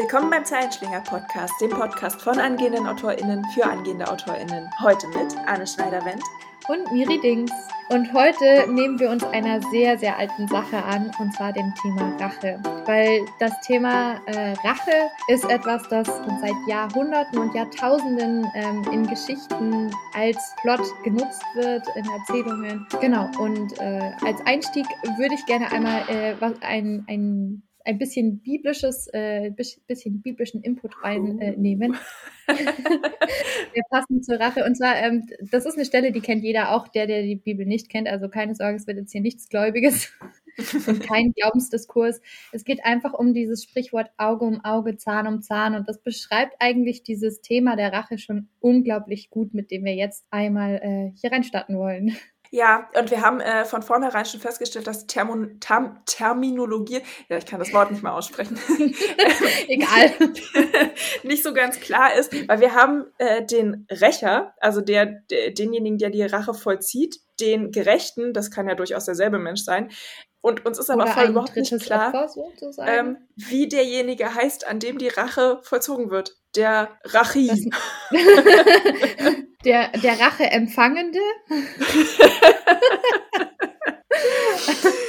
Willkommen 0.00 0.30
beim 0.30 0.46
Zeilenschlinger 0.46 1.02
Podcast, 1.02 1.52
dem 1.60 1.68
Podcast 1.68 2.22
von 2.22 2.38
angehenden 2.38 2.86
AutorInnen 2.86 3.44
für 3.52 3.66
angehende 3.66 4.10
AutorInnen. 4.10 4.66
Heute 4.80 5.06
mit 5.08 5.36
Anne 5.46 5.66
Schneider-Wendt 5.66 6.22
und 6.68 6.90
Miri 6.90 7.20
Dings. 7.20 7.52
Und 7.90 8.10
heute 8.14 8.66
nehmen 8.72 8.98
wir 8.98 9.10
uns 9.10 9.22
einer 9.24 9.60
sehr, 9.70 9.98
sehr 9.98 10.16
alten 10.16 10.48
Sache 10.48 10.82
an, 10.82 11.10
und 11.18 11.34
zwar 11.34 11.52
dem 11.52 11.74
Thema 11.82 12.16
Rache. 12.18 12.58
Weil 12.86 13.26
das 13.40 13.52
Thema 13.60 14.14
äh, 14.24 14.54
Rache 14.66 15.10
ist 15.28 15.44
etwas, 15.50 15.86
das 15.90 16.06
seit 16.06 16.56
Jahrhunderten 16.66 17.38
und 17.38 17.54
Jahrtausenden 17.54 18.50
ähm, 18.54 18.82
in 18.90 19.06
Geschichten 19.06 19.94
als 20.14 20.38
Plot 20.62 20.80
genutzt 21.04 21.44
wird, 21.52 21.86
in 21.94 22.06
Erzählungen. 22.10 22.86
Genau, 23.02 23.28
und 23.38 23.78
äh, 23.78 24.12
als 24.24 24.40
Einstieg 24.46 24.86
würde 25.18 25.34
ich 25.34 25.44
gerne 25.44 25.70
einmal 25.70 26.08
äh, 26.08 26.34
ein, 26.62 27.04
ein 27.06 27.62
ein 27.84 27.98
bisschen 27.98 28.40
biblisches, 28.40 29.08
äh, 29.12 29.50
bisschen 29.50 30.22
biblischen 30.22 30.62
Input 30.62 30.92
reinnehmen. 31.02 31.96
Äh, 32.50 32.54
der 33.76 33.82
passend 33.90 34.24
zur 34.24 34.40
Rache. 34.40 34.64
Und 34.64 34.76
zwar, 34.76 34.96
ähm, 34.96 35.24
das 35.52 35.66
ist 35.66 35.76
eine 35.76 35.84
Stelle, 35.84 36.10
die 36.10 36.20
kennt 36.20 36.42
jeder, 36.42 36.72
auch 36.72 36.88
der, 36.88 37.06
der 37.06 37.22
die 37.22 37.36
Bibel 37.36 37.64
nicht 37.64 37.88
kennt. 37.88 38.08
Also 38.08 38.28
keine 38.28 38.56
Sorge, 38.56 38.76
es 38.76 38.88
wird 38.88 38.98
jetzt 38.98 39.12
hier 39.12 39.20
nichts 39.20 39.48
Gläubiges 39.48 40.12
und 40.88 41.00
kein 41.00 41.32
Glaubensdiskurs. 41.32 42.20
Es 42.50 42.64
geht 42.64 42.84
einfach 42.84 43.14
um 43.14 43.34
dieses 43.34 43.62
Sprichwort 43.62 44.10
Auge 44.16 44.46
um 44.46 44.64
Auge, 44.64 44.96
Zahn 44.96 45.28
um 45.28 45.42
Zahn. 45.42 45.76
Und 45.76 45.88
das 45.88 46.02
beschreibt 46.02 46.56
eigentlich 46.58 47.04
dieses 47.04 47.40
Thema 47.40 47.76
der 47.76 47.92
Rache 47.92 48.18
schon 48.18 48.48
unglaublich 48.58 49.30
gut, 49.30 49.54
mit 49.54 49.70
dem 49.70 49.84
wir 49.84 49.94
jetzt 49.94 50.24
einmal 50.30 50.80
äh, 50.82 51.12
hier 51.20 51.30
reinstarten 51.30 51.78
wollen. 51.78 52.16
Ja, 52.52 52.88
und 52.98 53.12
wir 53.12 53.20
haben 53.20 53.40
äh, 53.40 53.64
von 53.64 53.80
vornherein 53.82 54.24
schon 54.24 54.40
festgestellt, 54.40 54.88
dass 54.88 55.06
Thermo 55.06 55.46
Term 55.60 56.00
Terminologie, 56.04 57.00
ja, 57.28 57.36
ich 57.36 57.46
kann 57.46 57.60
das 57.60 57.72
Wort 57.72 57.92
nicht 57.92 58.02
mal 58.02 58.10
aussprechen, 58.10 58.58
egal, 59.68 60.12
nicht 61.22 61.44
so 61.44 61.54
ganz 61.54 61.78
klar 61.78 62.12
ist, 62.14 62.32
weil 62.48 62.60
wir 62.60 62.74
haben 62.74 63.06
äh, 63.18 63.46
den 63.46 63.86
Rächer, 63.88 64.52
also 64.58 64.80
der, 64.80 65.06
der, 65.30 65.52
denjenigen, 65.52 65.98
der 65.98 66.10
die 66.10 66.24
Rache 66.24 66.52
vollzieht, 66.52 67.20
den 67.38 67.70
Gerechten, 67.70 68.32
das 68.32 68.50
kann 68.50 68.68
ja 68.68 68.74
durchaus 68.74 69.04
derselbe 69.04 69.38
Mensch 69.38 69.62
sein, 69.62 69.90
und 70.42 70.64
uns 70.64 70.78
ist 70.78 70.90
aber 70.90 71.06
voll 71.06 71.28
überhaupt 71.28 71.54
nicht 71.54 71.78
klar, 71.80 72.30
ähm, 72.86 73.18
wie 73.36 73.68
derjenige 73.68 74.34
heißt, 74.34 74.66
an 74.66 74.78
dem 74.78 74.98
die 74.98 75.08
Rache 75.08 75.60
vollzogen 75.62 76.10
wird. 76.10 76.36
Der 76.56 76.88
Rachi. 77.04 77.70
der, 79.64 79.88
der 79.98 80.18
Rache-Empfangende. 80.18 81.20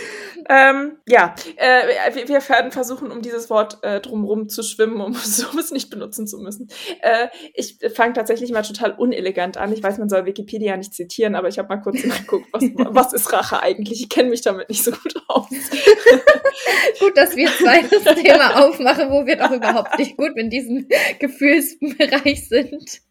Ähm, 0.54 0.98
ja, 1.08 1.34
äh, 1.56 2.14
wir, 2.14 2.28
wir, 2.28 2.50
werden 2.50 2.74
versuchen, 2.74 3.10
um 3.10 3.22
dieses 3.22 3.50
Wort 3.50 3.78
äh, 3.84 4.02
drumherum 4.02 4.50
zu 4.50 4.64
schwimmen, 4.64 5.00
um 5.00 5.14
sowas 5.24 5.72
nicht 5.72 5.90
benutzen 5.90 6.28
zu 6.28 6.40
müssen. 6.40 6.68
Äh, 7.02 7.30
ich 7.54 7.78
fange 7.96 8.12
tatsächlich 8.12 8.52
mal 8.52 8.62
total 8.62 8.92
unelegant 8.92 9.56
an. 9.56 9.72
Ich 9.72 9.82
weiß, 9.82 9.98
man 9.98 10.10
soll 10.10 10.26
Wikipedia 10.26 10.76
nicht 10.76 10.94
zitieren, 10.94 11.36
aber 11.36 11.48
ich 11.48 11.58
habe 11.58 11.70
mal 11.70 11.82
kurz 11.82 12.04
nachgeguckt, 12.04 12.48
was, 12.52 12.64
was 12.76 13.14
ist 13.14 13.32
Rache 13.32 13.64
eigentlich? 13.64 14.02
Ich 14.02 14.10
kenne 14.10 14.30
mich 14.30 14.42
damit 14.42 14.68
nicht 14.68 14.84
so 14.84 14.92
gut 14.92 15.16
aus. 15.30 15.48
gut, 17.00 17.16
dass 17.16 17.34
wir 17.38 17.48
zwei 17.48 17.84
das 17.84 18.16
Thema 18.16 18.66
aufmachen, 18.66 19.10
wo 19.10 19.26
wir 19.26 19.38
doch 19.38 19.52
überhaupt 19.52 19.98
nicht 20.00 20.18
gut 20.18 20.36
in 20.36 20.50
diesem 20.50 20.86
Gefühlsbereich 21.20 22.50
sind. 22.50 23.02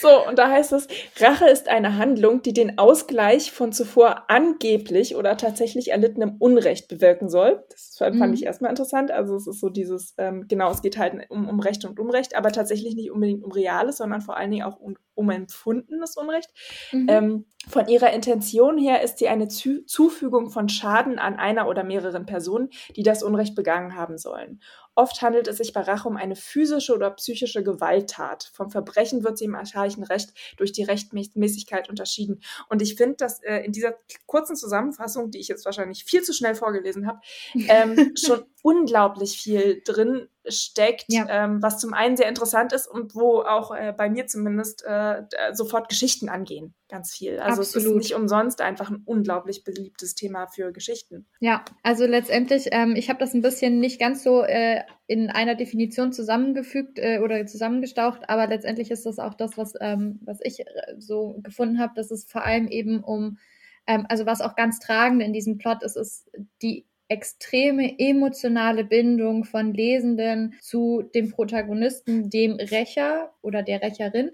So, 0.00 0.26
und 0.26 0.38
da 0.38 0.50
heißt 0.50 0.72
es, 0.72 0.88
Rache 1.20 1.46
ist 1.46 1.68
eine 1.68 1.96
Handlung, 1.98 2.42
die 2.42 2.54
den 2.54 2.78
Ausgleich 2.78 3.52
von 3.52 3.72
zuvor 3.72 4.24
angeblich 4.28 5.14
oder 5.14 5.36
tatsächlich 5.36 5.90
erlittenem 5.90 6.36
Unrecht 6.38 6.88
bewirken 6.88 7.28
soll. 7.28 7.62
Das 7.68 7.96
fand 7.98 8.16
mhm. 8.16 8.32
ich 8.32 8.44
erstmal 8.44 8.70
interessant. 8.70 9.10
Also 9.10 9.36
es 9.36 9.46
ist 9.46 9.60
so 9.60 9.68
dieses, 9.68 10.14
ähm, 10.16 10.46
genau, 10.48 10.70
es 10.70 10.82
geht 10.82 10.96
halt 10.96 11.30
um, 11.30 11.48
um 11.48 11.60
Recht 11.60 11.84
und 11.84 12.00
Unrecht, 12.00 12.34
aber 12.34 12.50
tatsächlich 12.50 12.94
nicht 12.94 13.10
unbedingt 13.10 13.44
um 13.44 13.52
Reales, 13.52 13.98
sondern 13.98 14.22
vor 14.22 14.36
allen 14.36 14.50
Dingen 14.50 14.64
auch 14.64 14.78
um, 14.78 14.96
um 15.14 15.30
empfundenes 15.30 16.16
Unrecht. 16.16 16.50
Mhm. 16.92 17.06
Ähm, 17.08 17.44
von 17.68 17.88
ihrer 17.88 18.12
Intention 18.12 18.78
her 18.78 19.02
ist 19.02 19.18
sie 19.18 19.28
eine 19.28 19.48
Zu 19.48 19.84
Zufügung 19.84 20.50
von 20.50 20.68
Schaden 20.68 21.18
an 21.18 21.36
einer 21.36 21.68
oder 21.68 21.84
mehreren 21.84 22.24
Personen, 22.24 22.70
die 22.96 23.02
das 23.02 23.22
Unrecht 23.22 23.54
begangen 23.54 23.94
haben 23.94 24.16
sollen. 24.16 24.60
Oft 24.94 25.22
handelt 25.22 25.46
es 25.46 25.58
sich 25.58 25.72
bei 25.72 25.80
Rache 25.80 26.08
um 26.08 26.16
eine 26.16 26.36
physische 26.36 26.94
oder 26.94 27.10
psychische 27.12 27.62
Gewalttat. 27.62 28.50
Vom 28.52 28.70
Verbrechen 28.70 29.24
wird 29.24 29.38
sie 29.38 29.44
im 29.44 29.54
archaischen 29.54 30.02
Recht 30.02 30.32
durch 30.56 30.72
die 30.72 30.82
Rechtmäßigkeit 30.82 31.88
unterschieden. 31.88 32.42
Und 32.68 32.82
ich 32.82 32.96
finde, 32.96 33.16
dass 33.16 33.42
äh, 33.42 33.58
in 33.58 33.72
dieser 33.72 33.94
kurzen 34.26 34.56
Zusammenfassung, 34.56 35.30
die 35.30 35.38
ich 35.38 35.48
jetzt 35.48 35.64
wahrscheinlich 35.64 36.04
viel 36.04 36.22
zu 36.22 36.32
schnell 36.32 36.54
vorgelesen 36.54 37.06
habe, 37.06 37.20
ähm, 37.54 38.14
schon 38.16 38.42
unglaublich 38.62 39.40
viel 39.40 39.82
drin 39.84 40.28
steckt, 40.46 41.04
ja. 41.08 41.26
ähm, 41.28 41.62
was 41.62 41.78
zum 41.78 41.94
einen 41.94 42.16
sehr 42.16 42.28
interessant 42.28 42.72
ist 42.72 42.86
und 42.86 43.14
wo 43.14 43.40
auch 43.42 43.74
äh, 43.74 43.92
bei 43.96 44.08
mir 44.08 44.26
zumindest 44.26 44.84
äh, 44.86 45.22
sofort 45.52 45.88
Geschichten 45.88 46.28
angehen. 46.28 46.74
Ganz 46.88 47.12
viel. 47.12 47.38
Also 47.38 47.60
Absolut. 47.60 47.66
es 47.66 47.90
ist 47.90 47.96
nicht 47.96 48.14
umsonst 48.14 48.60
einfach 48.60 48.90
ein 48.90 49.02
unglaublich 49.04 49.64
beliebtes 49.64 50.14
Thema 50.14 50.46
für 50.46 50.72
Geschichten. 50.72 51.26
Ja, 51.40 51.64
also 51.82 52.06
letztendlich, 52.06 52.68
ähm, 52.72 52.96
ich 52.96 53.08
habe 53.08 53.18
das 53.18 53.34
ein 53.34 53.42
bisschen 53.42 53.80
nicht 53.80 54.00
ganz 54.00 54.22
so 54.22 54.42
äh, 54.42 54.82
in 55.06 55.30
einer 55.30 55.54
Definition 55.54 56.12
zusammengefügt 56.12 56.98
äh, 56.98 57.20
oder 57.20 57.46
zusammengestaucht, 57.46 58.28
aber 58.28 58.46
letztendlich 58.46 58.90
ist 58.90 59.06
das 59.06 59.18
auch 59.18 59.34
das, 59.34 59.56
was, 59.56 59.74
ähm, 59.80 60.20
was 60.24 60.38
ich 60.42 60.60
äh, 60.60 60.64
so 60.98 61.38
gefunden 61.42 61.78
habe, 61.80 61.92
dass 61.94 62.10
es 62.10 62.24
vor 62.24 62.44
allem 62.44 62.68
eben 62.68 63.04
um 63.04 63.38
ähm, 63.86 64.06
also 64.08 64.26
was 64.26 64.40
auch 64.40 64.56
ganz 64.56 64.78
tragend 64.78 65.22
in 65.22 65.32
diesem 65.32 65.58
Plot 65.58 65.82
ist, 65.82 65.96
ist 65.96 66.30
die 66.62 66.86
extreme 67.10 67.98
emotionale 67.98 68.84
Bindung 68.84 69.44
von 69.44 69.74
Lesenden 69.74 70.54
zu 70.60 71.02
dem 71.14 71.30
Protagonisten, 71.30 72.30
dem 72.30 72.52
Rächer 72.52 73.32
oder 73.42 73.62
der 73.62 73.82
Rächerin 73.82 74.30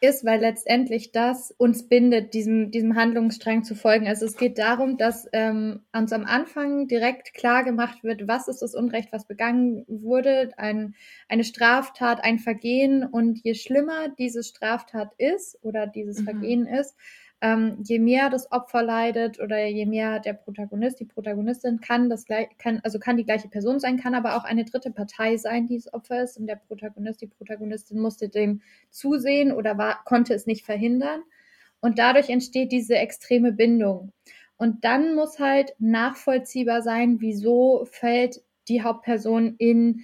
ist, 0.00 0.24
weil 0.24 0.40
letztendlich 0.40 1.12
das 1.12 1.50
uns 1.56 1.88
bindet, 1.88 2.34
diesem, 2.34 2.70
diesem 2.70 2.96
Handlungsstrang 2.96 3.64
zu 3.64 3.74
folgen. 3.74 4.06
Also 4.06 4.26
es 4.26 4.36
geht 4.36 4.58
darum, 4.58 4.98
dass 4.98 5.26
ähm, 5.32 5.80
uns 5.92 6.12
am 6.12 6.24
Anfang 6.24 6.88
direkt 6.88 7.34
klar 7.34 7.64
gemacht 7.64 8.04
wird, 8.04 8.28
was 8.28 8.48
ist 8.48 8.60
das 8.60 8.74
Unrecht, 8.74 9.12
was 9.12 9.26
begangen 9.26 9.84
wurde, 9.86 10.50
ein, 10.56 10.94
eine 11.28 11.44
Straftat, 11.44 12.22
ein 12.22 12.38
Vergehen. 12.38 13.04
Und 13.04 13.40
je 13.44 13.54
schlimmer 13.54 14.08
diese 14.18 14.42
Straftat 14.42 15.12
ist 15.18 15.58
oder 15.62 15.86
dieses 15.86 16.20
mhm. 16.20 16.24
Vergehen 16.24 16.66
ist, 16.66 16.96
ähm, 17.44 17.76
je 17.82 17.98
mehr 17.98 18.30
das 18.30 18.50
Opfer 18.52 18.82
leidet 18.82 19.38
oder 19.38 19.66
je 19.66 19.84
mehr 19.84 20.18
der 20.18 20.32
Protagonist, 20.32 20.98
die 20.98 21.04
Protagonistin 21.04 21.78
kann 21.78 22.08
das 22.08 22.24
kann, 22.56 22.80
also 22.82 22.98
kann 22.98 23.18
die 23.18 23.26
gleiche 23.26 23.48
Person 23.48 23.80
sein, 23.80 24.00
kann 24.00 24.14
aber 24.14 24.36
auch 24.36 24.44
eine 24.44 24.64
dritte 24.64 24.90
Partei 24.90 25.36
sein, 25.36 25.66
die 25.66 25.76
das 25.76 25.92
Opfer 25.92 26.22
ist 26.22 26.38
und 26.38 26.46
der 26.46 26.56
Protagonist, 26.56 27.20
die 27.20 27.26
Protagonistin 27.26 28.00
musste 28.00 28.30
dem 28.30 28.62
zusehen 28.88 29.52
oder 29.52 29.76
war, 29.76 30.02
konnte 30.06 30.32
es 30.32 30.46
nicht 30.46 30.64
verhindern. 30.64 31.20
Und 31.80 31.98
dadurch 31.98 32.30
entsteht 32.30 32.72
diese 32.72 32.96
extreme 32.96 33.52
Bindung. 33.52 34.12
Und 34.56 34.86
dann 34.86 35.14
muss 35.14 35.38
halt 35.38 35.74
nachvollziehbar 35.78 36.80
sein, 36.80 37.20
wieso 37.20 37.84
fällt 37.84 38.42
die 38.68 38.82
Hauptperson 38.82 39.56
in 39.58 40.00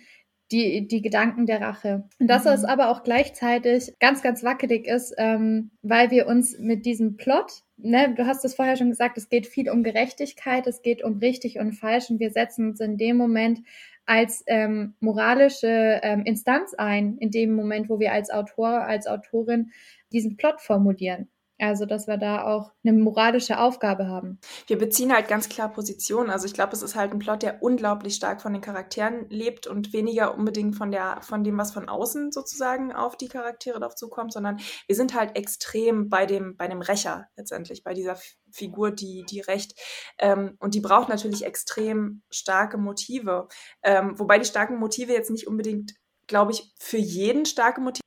die, 0.53 0.89
die 0.89 1.03
Gedanken 1.03 1.47
der 1.47 1.61
Rache. 1.61 2.05
Und 2.19 2.27
dass 2.29 2.45
mhm. 2.45 2.51
es 2.51 2.65
aber 2.65 2.91
auch 2.91 3.03
gleichzeitig 3.03 3.95
ganz, 4.01 4.23
ganz 4.23 4.43
wackelig 4.43 4.87
ist, 4.87 5.15
ähm, 5.19 5.71
weil 5.83 6.11
wir 6.11 6.27
uns 6.27 6.59
mit 6.59 6.85
diesem 6.87 7.17
Plot, 7.17 7.63
ne, 7.77 8.15
du 8.15 8.27
hast 8.27 8.45
es 8.45 8.55
vorher 8.55 8.77
schon 8.77 8.91
gesagt, 8.91 9.17
es 9.17 9.29
geht 9.29 9.47
viel 9.47 9.71
um 9.71 9.83
Gerechtigkeit, 9.83 10.67
es 10.67 10.83
geht 10.83 11.05
um 11.05 11.19
richtig 11.19 11.59
und 11.59 11.73
falsch 11.73 12.11
und 12.11 12.21
wir 12.21 12.31
setzen 12.31 12.71
uns 12.71 12.81
in 12.81 12.97
dem 12.97 13.17
Moment 13.17 13.61
als 14.07 14.43
ähm, 14.47 14.95
moralische 14.99 16.01
ähm, 16.03 16.23
Instanz 16.25 16.75
ein, 16.75 17.17
in 17.19 17.31
dem 17.31 17.55
Moment, 17.55 17.89
wo 17.89 18.01
wir 18.01 18.13
als 18.13 18.31
Autor, 18.31 18.83
als 18.83 19.07
Autorin 19.07 19.71
diesen 20.11 20.37
Plot 20.37 20.61
formulieren. 20.61 21.29
Also, 21.61 21.85
dass 21.85 22.07
wir 22.07 22.17
da 22.17 22.45
auch 22.45 22.73
eine 22.83 22.97
moralische 22.97 23.59
Aufgabe 23.59 24.07
haben. 24.07 24.39
Wir 24.67 24.79
beziehen 24.79 25.13
halt 25.13 25.29
ganz 25.29 25.49
klar 25.49 25.71
Position. 25.71 26.31
Also, 26.31 26.47
ich 26.47 26.55
glaube, 26.55 26.73
es 26.73 26.83
ist 26.83 26.97
halt 26.97 27.13
ein 27.13 27.19
Plot, 27.19 27.43
der 27.43 27.63
unglaublich 27.63 28.15
stark 28.15 28.41
von 28.41 28.53
den 28.53 28.63
Charakteren 28.63 29.29
lebt 29.29 29.67
und 29.67 29.93
weniger 29.93 30.35
unbedingt 30.35 30.77
von 30.77 30.91
der, 30.91 31.21
von 31.21 31.45
dem, 31.45 31.59
was 31.59 31.73
von 31.73 31.89
außen 31.89 32.33
sozusagen 32.33 32.93
auf 32.93 33.17
die 33.17 33.29
Charaktere 33.29 33.79
drauf 33.79 33.95
zukommt, 33.95 34.33
sondern 34.33 34.59
wir 34.87 34.97
sind 34.97 35.15
halt 35.15 35.37
extrem 35.37 36.09
bei 36.09 36.25
dem, 36.25 36.57
bei 36.57 36.67
dem 36.67 36.81
Rächer 36.81 37.29
letztendlich, 37.37 37.85
bei 37.85 37.93
dieser 37.93 38.17
Figur, 38.51 38.91
die, 38.91 39.25
die 39.29 39.41
Recht. 39.41 39.79
Ähm, 40.19 40.57
und 40.61 40.75
die 40.75 40.81
braucht 40.81 41.09
natürlich 41.09 41.45
extrem 41.45 42.23
starke 42.31 42.79
Motive. 42.79 43.49
Ähm, 43.83 44.19
wobei 44.19 44.39
die 44.39 44.47
starken 44.47 44.79
Motive 44.79 45.13
jetzt 45.13 45.31
nicht 45.31 45.47
unbedingt, 45.47 45.93
glaube 46.27 46.53
ich, 46.53 46.73
für 46.79 46.99
jeden 46.99 47.45
starke 47.45 47.81
Motive 47.81 48.00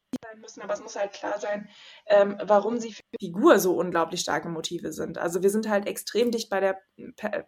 müssen, 0.53 0.63
aber 0.63 0.73
es 0.73 0.81
muss 0.81 0.95
halt 0.95 1.13
klar 1.13 1.39
sein, 1.39 1.67
ähm, 2.07 2.37
warum 2.43 2.79
sie 2.79 2.93
für 2.93 3.03
die 3.19 3.27
Figur 3.27 3.59
so 3.59 3.75
unglaublich 3.75 4.21
starke 4.21 4.49
Motive 4.49 4.91
sind. 4.93 5.17
Also 5.17 5.41
wir 5.41 5.49
sind 5.49 5.69
halt 5.69 5.87
extrem 5.87 6.31
dicht 6.31 6.49
bei 6.49 6.59
der, 6.59 6.79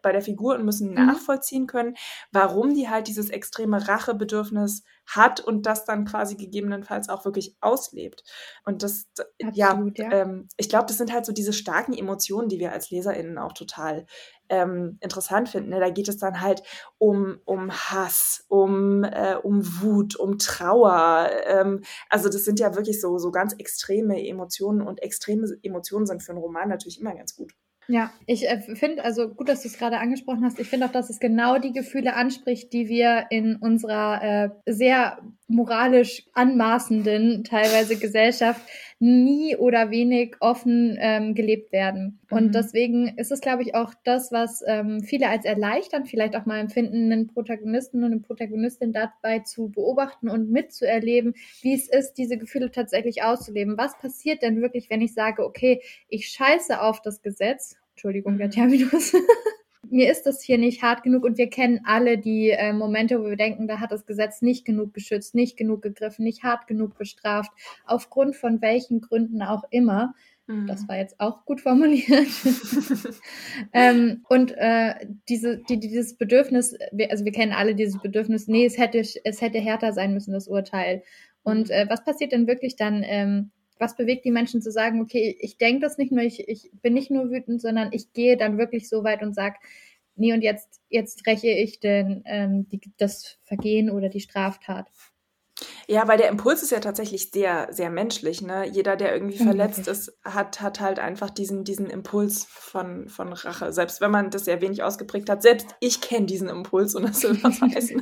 bei 0.01 0.11
der 0.11 0.21
Figur 0.21 0.55
und 0.55 0.65
müssen 0.65 0.89
mhm. 0.89 1.05
nachvollziehen 1.05 1.67
können, 1.67 1.95
warum 2.31 2.73
die 2.73 2.89
halt 2.89 3.07
dieses 3.07 3.29
extreme 3.29 3.87
Rachebedürfnis 3.87 4.83
hat 5.07 5.39
und 5.39 5.65
das 5.65 5.85
dann 5.85 6.05
quasi 6.05 6.35
gegebenenfalls 6.35 7.09
auch 7.09 7.25
wirklich 7.25 7.55
auslebt. 7.61 8.23
Und 8.63 8.81
das, 8.83 9.07
Absolut, 9.43 9.97
ja, 9.99 10.05
ja. 10.05 10.11
Ähm, 10.11 10.47
ich 10.57 10.69
glaube, 10.69 10.87
das 10.87 10.97
sind 10.97 11.13
halt 11.13 11.25
so 11.25 11.31
diese 11.31 11.53
starken 11.53 11.93
Emotionen, 11.93 12.49
die 12.49 12.59
wir 12.59 12.71
als 12.71 12.89
LeserInnen 12.89 13.37
auch 13.37 13.53
total 13.53 14.05
ähm, 14.49 14.97
interessant 15.01 15.49
finde. 15.49 15.69
Ne? 15.69 15.79
Da 15.79 15.89
geht 15.89 16.07
es 16.07 16.17
dann 16.17 16.41
halt 16.41 16.63
um, 16.97 17.39
um 17.45 17.71
Hass, 17.71 18.45
um, 18.47 19.03
äh, 19.03 19.35
um 19.41 19.81
Wut, 19.81 20.15
um 20.15 20.37
Trauer. 20.37 21.29
Ähm, 21.45 21.81
also 22.09 22.29
das 22.29 22.45
sind 22.45 22.59
ja 22.59 22.75
wirklich 22.75 23.01
so, 23.01 23.17
so 23.17 23.31
ganz 23.31 23.53
extreme 23.57 24.25
Emotionen 24.27 24.81
und 24.81 25.01
extreme 25.01 25.47
Emotionen 25.63 26.05
sind 26.05 26.23
für 26.23 26.31
einen 26.31 26.41
Roman 26.41 26.69
natürlich 26.69 26.99
immer 26.99 27.15
ganz 27.15 27.35
gut. 27.35 27.53
Ja, 27.87 28.11
ich 28.25 28.47
äh, 28.47 28.61
finde, 28.75 29.03
also 29.03 29.29
gut, 29.29 29.47
dass 29.47 29.61
du 29.61 29.67
es 29.67 29.77
gerade 29.77 29.99
angesprochen 29.99 30.43
hast. 30.43 30.59
Ich 30.59 30.67
finde 30.67 30.87
auch, 30.87 30.91
dass 30.91 31.09
es 31.09 31.19
genau 31.19 31.59
die 31.59 31.71
Gefühle 31.71 32.15
anspricht, 32.15 32.73
die 32.73 32.87
wir 32.87 33.27
in 33.29 33.57
unserer 33.57 34.23
äh, 34.23 34.49
sehr 34.65 35.19
moralisch 35.47 36.23
anmaßenden 36.33 37.43
teilweise 37.43 37.97
Gesellschaft 37.97 38.61
nie 38.99 39.57
oder 39.57 39.91
wenig 39.91 40.35
offen 40.39 40.97
ähm, 40.99 41.35
gelebt 41.35 41.71
werden. 41.71 42.19
Und 42.29 42.47
mhm. 42.47 42.51
deswegen 42.53 43.17
ist 43.17 43.31
es, 43.31 43.41
glaube 43.41 43.61
ich, 43.61 43.75
auch 43.75 43.93
das, 44.03 44.31
was 44.31 44.63
ähm, 44.65 45.01
viele 45.03 45.29
als 45.29 45.45
erleichternd 45.45 46.07
vielleicht 46.07 46.35
auch 46.35 46.45
mal 46.45 46.59
empfinden, 46.59 47.11
einen 47.11 47.27
Protagonisten 47.27 48.03
und 48.03 48.11
eine 48.11 48.21
Protagonistin 48.21 48.93
dabei 48.93 49.39
zu 49.39 49.69
beobachten 49.69 50.29
und 50.29 50.49
mitzuerleben, 50.49 51.35
wie 51.61 51.73
es 51.73 51.89
ist, 51.89 52.13
diese 52.13 52.37
Gefühle 52.37 52.71
tatsächlich 52.71 53.23
auszuleben. 53.23 53.77
Was 53.77 53.97
passiert 53.97 54.41
denn 54.41 54.61
wirklich, 54.61 54.89
wenn 54.89 55.01
ich 55.01 55.13
sage, 55.13 55.45
okay, 55.45 55.81
ich 56.07 56.29
scheiße 56.29 56.81
auf 56.81 57.01
das 57.01 57.21
Gesetz, 57.21 57.77
Entschuldigung, 57.91 58.37
der 58.37 58.47
mhm. 58.47 58.51
Terminus. 58.51 59.13
mir 59.91 60.11
ist 60.11 60.23
das 60.23 60.41
hier 60.41 60.57
nicht 60.57 60.81
hart 60.81 61.03
genug 61.03 61.23
und 61.23 61.37
wir 61.37 61.49
kennen 61.49 61.81
alle 61.85 62.17
die 62.17 62.49
äh, 62.49 62.73
Momente, 62.73 63.19
wo 63.19 63.29
wir 63.29 63.35
denken, 63.35 63.67
da 63.67 63.79
hat 63.79 63.91
das 63.91 64.05
Gesetz 64.05 64.41
nicht 64.41 64.65
genug 64.65 64.93
geschützt, 64.93 65.35
nicht 65.35 65.57
genug 65.57 65.81
gegriffen, 65.81 66.23
nicht 66.23 66.43
hart 66.43 66.67
genug 66.67 66.97
bestraft, 66.97 67.51
aufgrund 67.85 68.35
von 68.35 68.61
welchen 68.61 69.01
Gründen 69.01 69.41
auch 69.41 69.63
immer. 69.69 70.13
Mhm. 70.47 70.67
Das 70.67 70.87
war 70.87 70.97
jetzt 70.97 71.19
auch 71.19 71.45
gut 71.45 71.61
formuliert. 71.61 72.07
ähm, 73.73 74.23
und 74.29 74.51
äh, 74.57 74.93
diese, 75.27 75.57
die, 75.69 75.79
dieses 75.79 76.15
Bedürfnis, 76.15 76.77
wir, 76.91 77.11
also 77.11 77.25
wir 77.25 77.31
kennen 77.31 77.53
alle 77.53 77.75
dieses 77.75 78.01
Bedürfnis, 78.01 78.47
nee, 78.47 78.65
es 78.65 78.77
hätte, 78.77 78.99
es 78.99 79.41
hätte 79.41 79.59
härter 79.59 79.93
sein 79.93 80.13
müssen, 80.13 80.33
das 80.33 80.47
Urteil. 80.47 81.03
Und 81.43 81.67
mhm. 81.67 81.73
äh, 81.73 81.89
was 81.89 82.03
passiert 82.03 82.31
denn 82.31 82.47
wirklich 82.47 82.75
dann? 82.75 83.03
Ähm, 83.03 83.51
was 83.77 83.95
bewegt 83.95 84.25
die 84.25 84.31
Menschen 84.31 84.61
zu 84.61 84.71
sagen, 84.71 85.01
okay, 85.01 85.35
ich 85.39 85.57
denke 85.57 85.81
das 85.81 85.97
nicht 85.97 86.11
nur, 86.11 86.23
ich, 86.23 86.47
ich 86.47 86.71
bin 86.81 86.93
nicht 86.93 87.11
nur 87.11 87.29
wütend, 87.29 87.61
sondern 87.61 87.89
ich 87.91 88.13
gehe 88.13 88.37
dann 88.37 88.57
wirklich 88.57 88.87
so 88.87 89.03
weit 89.03 89.21
und 89.21 89.33
sage, 89.33 89.55
nee, 90.15 90.33
und 90.33 90.41
jetzt, 90.41 90.81
jetzt 90.89 91.25
räche 91.27 91.49
ich 91.49 91.79
denn 91.79 92.23
ähm, 92.25 92.69
die, 92.69 92.79
das 92.97 93.37
Vergehen 93.43 93.89
oder 93.89 94.09
die 94.09 94.21
Straftat. 94.21 94.87
Ja, 95.87 96.07
weil 96.07 96.17
der 96.17 96.29
Impuls 96.29 96.63
ist 96.63 96.71
ja 96.71 96.79
tatsächlich 96.79 97.31
sehr, 97.31 97.67
sehr 97.71 97.89
menschlich. 97.89 98.41
Ne? 98.41 98.67
Jeder, 98.67 98.95
der 98.95 99.13
irgendwie 99.13 99.39
mhm. 99.39 99.45
verletzt 99.45 99.87
ist, 99.87 100.17
hat, 100.23 100.61
hat 100.61 100.79
halt 100.79 100.99
einfach 100.99 101.29
diesen, 101.29 101.63
diesen 101.63 101.89
Impuls 101.89 102.45
von, 102.49 103.07
von 103.07 103.33
Rache. 103.33 103.71
Selbst 103.71 104.01
wenn 104.01 104.11
man 104.11 104.31
das 104.31 104.45
sehr 104.45 104.61
wenig 104.61 104.83
ausgeprägt 104.83 105.29
hat. 105.29 105.41
Selbst 105.41 105.67
ich 105.79 106.01
kenne 106.01 106.25
diesen 106.25 106.49
Impuls 106.49 106.95
und 106.95 107.03
das 107.03 107.23
will 107.23 107.37
was 107.43 107.61
heißen. 107.75 108.01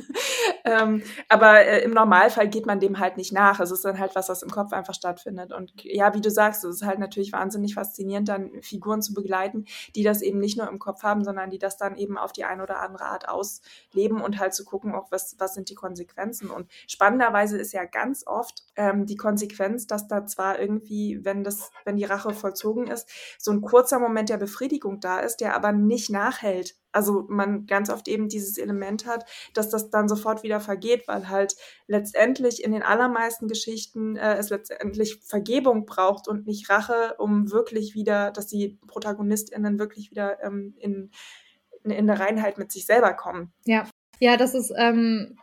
ähm, 0.64 1.02
aber 1.28 1.60
äh, 1.64 1.82
im 1.82 1.92
Normalfall 1.92 2.48
geht 2.48 2.66
man 2.66 2.80
dem 2.80 2.98
halt 2.98 3.16
nicht 3.18 3.32
nach. 3.32 3.60
Es 3.60 3.70
ist 3.70 3.84
dann 3.84 3.98
halt 3.98 4.14
was, 4.14 4.28
was 4.28 4.42
im 4.42 4.50
Kopf 4.50 4.72
einfach 4.72 4.94
stattfindet. 4.94 5.52
Und 5.52 5.72
ja, 5.82 6.14
wie 6.14 6.20
du 6.22 6.30
sagst, 6.30 6.64
es 6.64 6.76
ist 6.76 6.86
halt 6.86 6.98
natürlich 6.98 7.32
wahnsinnig 7.32 7.74
faszinierend, 7.74 8.28
dann 8.28 8.62
Figuren 8.62 9.02
zu 9.02 9.12
begleiten, 9.12 9.66
die 9.94 10.02
das 10.02 10.22
eben 10.22 10.38
nicht 10.38 10.56
nur 10.56 10.68
im 10.68 10.78
Kopf 10.78 11.02
haben, 11.02 11.22
sondern 11.22 11.50
die 11.50 11.58
das 11.58 11.76
dann 11.76 11.96
eben 11.96 12.16
auf 12.16 12.32
die 12.32 12.44
eine 12.44 12.62
oder 12.62 12.80
andere 12.80 13.04
Art 13.04 13.28
ausleben 13.28 14.22
und 14.22 14.38
halt 14.38 14.54
zu 14.54 14.64
gucken, 14.64 14.94
auch 14.94 15.10
was, 15.10 15.36
was 15.38 15.52
sind 15.52 15.68
die 15.68 15.74
Konsequenzen. 15.74 16.50
Und 16.50 16.70
spannenderweise 16.86 17.58
ist 17.58 17.73
ja 17.74 17.84
ganz 17.84 18.26
oft 18.26 18.62
ähm, 18.76 19.06
die 19.06 19.16
Konsequenz, 19.16 19.86
dass 19.86 20.08
da 20.08 20.26
zwar 20.26 20.58
irgendwie, 20.58 21.20
wenn 21.22 21.44
das, 21.44 21.70
wenn 21.84 21.96
die 21.96 22.04
Rache 22.04 22.32
vollzogen 22.32 22.86
ist, 22.86 23.08
so 23.38 23.50
ein 23.50 23.60
kurzer 23.60 23.98
Moment 23.98 24.30
der 24.30 24.38
Befriedigung 24.38 25.00
da 25.00 25.20
ist, 25.20 25.38
der 25.38 25.54
aber 25.54 25.72
nicht 25.72 26.10
nachhält. 26.10 26.76
Also 26.92 27.26
man 27.28 27.66
ganz 27.66 27.90
oft 27.90 28.06
eben 28.08 28.28
dieses 28.28 28.56
Element 28.56 29.04
hat, 29.04 29.28
dass 29.52 29.68
das 29.68 29.90
dann 29.90 30.08
sofort 30.08 30.44
wieder 30.44 30.60
vergeht, 30.60 31.08
weil 31.08 31.28
halt 31.28 31.56
letztendlich 31.88 32.62
in 32.62 32.72
den 32.72 32.84
allermeisten 32.84 33.48
Geschichten 33.48 34.16
äh, 34.16 34.36
es 34.36 34.50
letztendlich 34.50 35.20
Vergebung 35.24 35.86
braucht 35.86 36.28
und 36.28 36.46
nicht 36.46 36.70
Rache, 36.70 37.16
um 37.18 37.50
wirklich 37.50 37.94
wieder, 37.94 38.30
dass 38.30 38.46
die 38.46 38.78
ProtagonistInnen 38.86 39.78
wirklich 39.78 40.10
wieder 40.10 40.42
ähm, 40.42 40.74
in 40.78 41.10
in 41.84 42.10
eine 42.10 42.18
Reinheit 42.18 42.56
mit 42.58 42.72
sich 42.72 42.86
selber 42.86 43.12
kommen. 43.12 43.52
Ja. 43.66 43.86
Ja, 44.20 44.36
das 44.36 44.54
ist, 44.54 44.72
ähm, 44.76 45.36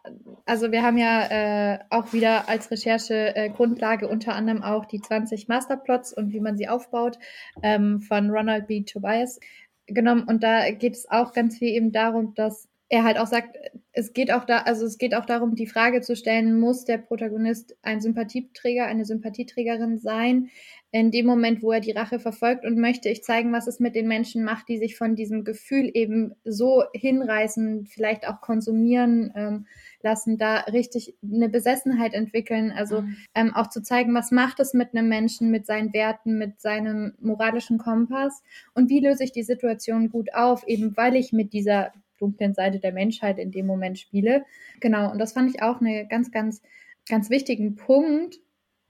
also 0.45 0.71
wir 0.71 0.81
haben 0.81 0.97
ja 0.97 1.73
äh, 1.73 1.79
auch 1.89 2.13
wieder 2.13 2.47
als 2.49 2.71
Recherche 2.71 3.35
äh, 3.35 3.49
Grundlage 3.49 4.07
unter 4.07 4.33
anderem 4.33 4.63
auch 4.63 4.85
die 4.85 5.01
20 5.01 5.47
Masterplots 5.47 6.13
und 6.13 6.31
wie 6.31 6.39
man 6.39 6.57
sie 6.57 6.67
aufbaut 6.67 7.19
ähm, 7.61 8.01
von 8.01 8.29
Ronald 8.29 8.67
B. 8.67 8.83
Tobias 8.83 9.39
genommen. 9.87 10.23
Und 10.23 10.43
da 10.43 10.71
geht 10.71 10.95
es 10.95 11.09
auch 11.09 11.33
ganz 11.33 11.57
viel 11.57 11.69
eben 11.69 11.91
darum, 11.91 12.33
dass 12.33 12.69
er 12.89 13.03
halt 13.03 13.17
auch 13.17 13.27
sagt, 13.27 13.57
es 13.93 14.11
geht 14.11 14.33
auch 14.33 14.43
da, 14.43 14.59
also 14.59 14.85
es 14.85 14.97
geht 14.97 15.15
auch 15.15 15.25
darum, 15.25 15.55
die 15.55 15.67
Frage 15.67 16.01
zu 16.01 16.15
stellen, 16.15 16.59
muss 16.59 16.83
der 16.83 16.97
Protagonist 16.97 17.77
ein 17.81 18.01
Sympathieträger, 18.01 18.85
eine 18.85 19.05
Sympathieträgerin 19.05 19.97
sein? 19.97 20.49
In 20.93 21.09
dem 21.09 21.25
Moment, 21.25 21.63
wo 21.63 21.71
er 21.71 21.79
die 21.79 21.91
Rache 21.91 22.19
verfolgt 22.19 22.65
und 22.65 22.77
möchte 22.77 23.07
ich 23.07 23.23
zeigen, 23.23 23.53
was 23.53 23.67
es 23.67 23.79
mit 23.79 23.95
den 23.95 24.09
Menschen 24.09 24.43
macht, 24.43 24.67
die 24.67 24.77
sich 24.77 24.97
von 24.97 25.15
diesem 25.15 25.45
Gefühl 25.45 25.89
eben 25.93 26.35
so 26.43 26.83
hinreißen, 26.93 27.85
vielleicht 27.87 28.27
auch 28.27 28.41
konsumieren 28.41 29.31
ähm, 29.35 29.67
lassen, 30.01 30.37
da 30.37 30.57
richtig 30.61 31.15
eine 31.23 31.47
Besessenheit 31.47 32.13
entwickeln. 32.13 32.71
Also 32.71 33.01
mhm. 33.01 33.15
ähm, 33.35 33.55
auch 33.55 33.67
zu 33.67 33.81
zeigen, 33.81 34.13
was 34.13 34.31
macht 34.31 34.59
es 34.59 34.73
mit 34.73 34.93
einem 34.93 35.07
Menschen, 35.07 35.49
mit 35.49 35.65
seinen 35.65 35.93
Werten, 35.93 36.37
mit 36.37 36.59
seinem 36.59 37.13
moralischen 37.21 37.77
Kompass 37.77 38.43
und 38.73 38.89
wie 38.89 38.99
löse 38.99 39.23
ich 39.23 39.31
die 39.31 39.43
Situation 39.43 40.09
gut 40.09 40.33
auf, 40.33 40.67
eben 40.67 40.97
weil 40.97 41.15
ich 41.15 41.31
mit 41.31 41.53
dieser 41.53 41.93
dunklen 42.19 42.53
Seite 42.53 42.79
der 42.79 42.91
Menschheit 42.91 43.39
in 43.39 43.51
dem 43.51 43.65
Moment 43.65 43.97
spiele. 43.97 44.45
Genau, 44.79 45.11
und 45.11 45.19
das 45.19 45.33
fand 45.33 45.49
ich 45.49 45.61
auch 45.61 45.81
einen 45.81 46.07
ganz, 46.07 46.31
ganz, 46.31 46.61
ganz 47.07 47.29
wichtigen 47.29 47.75
Punkt, 47.75 48.39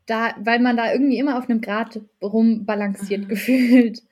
da, 0.06 0.36
weil 0.40 0.60
man 0.60 0.78
da 0.78 0.92
irgendwie 0.92 1.18
immer 1.18 1.38
auf 1.38 1.50
einem 1.50 1.62
Grad 1.62 2.02
rumbalanciert 2.22 3.24
mhm. 3.24 3.28
gefühlt. 3.28 4.04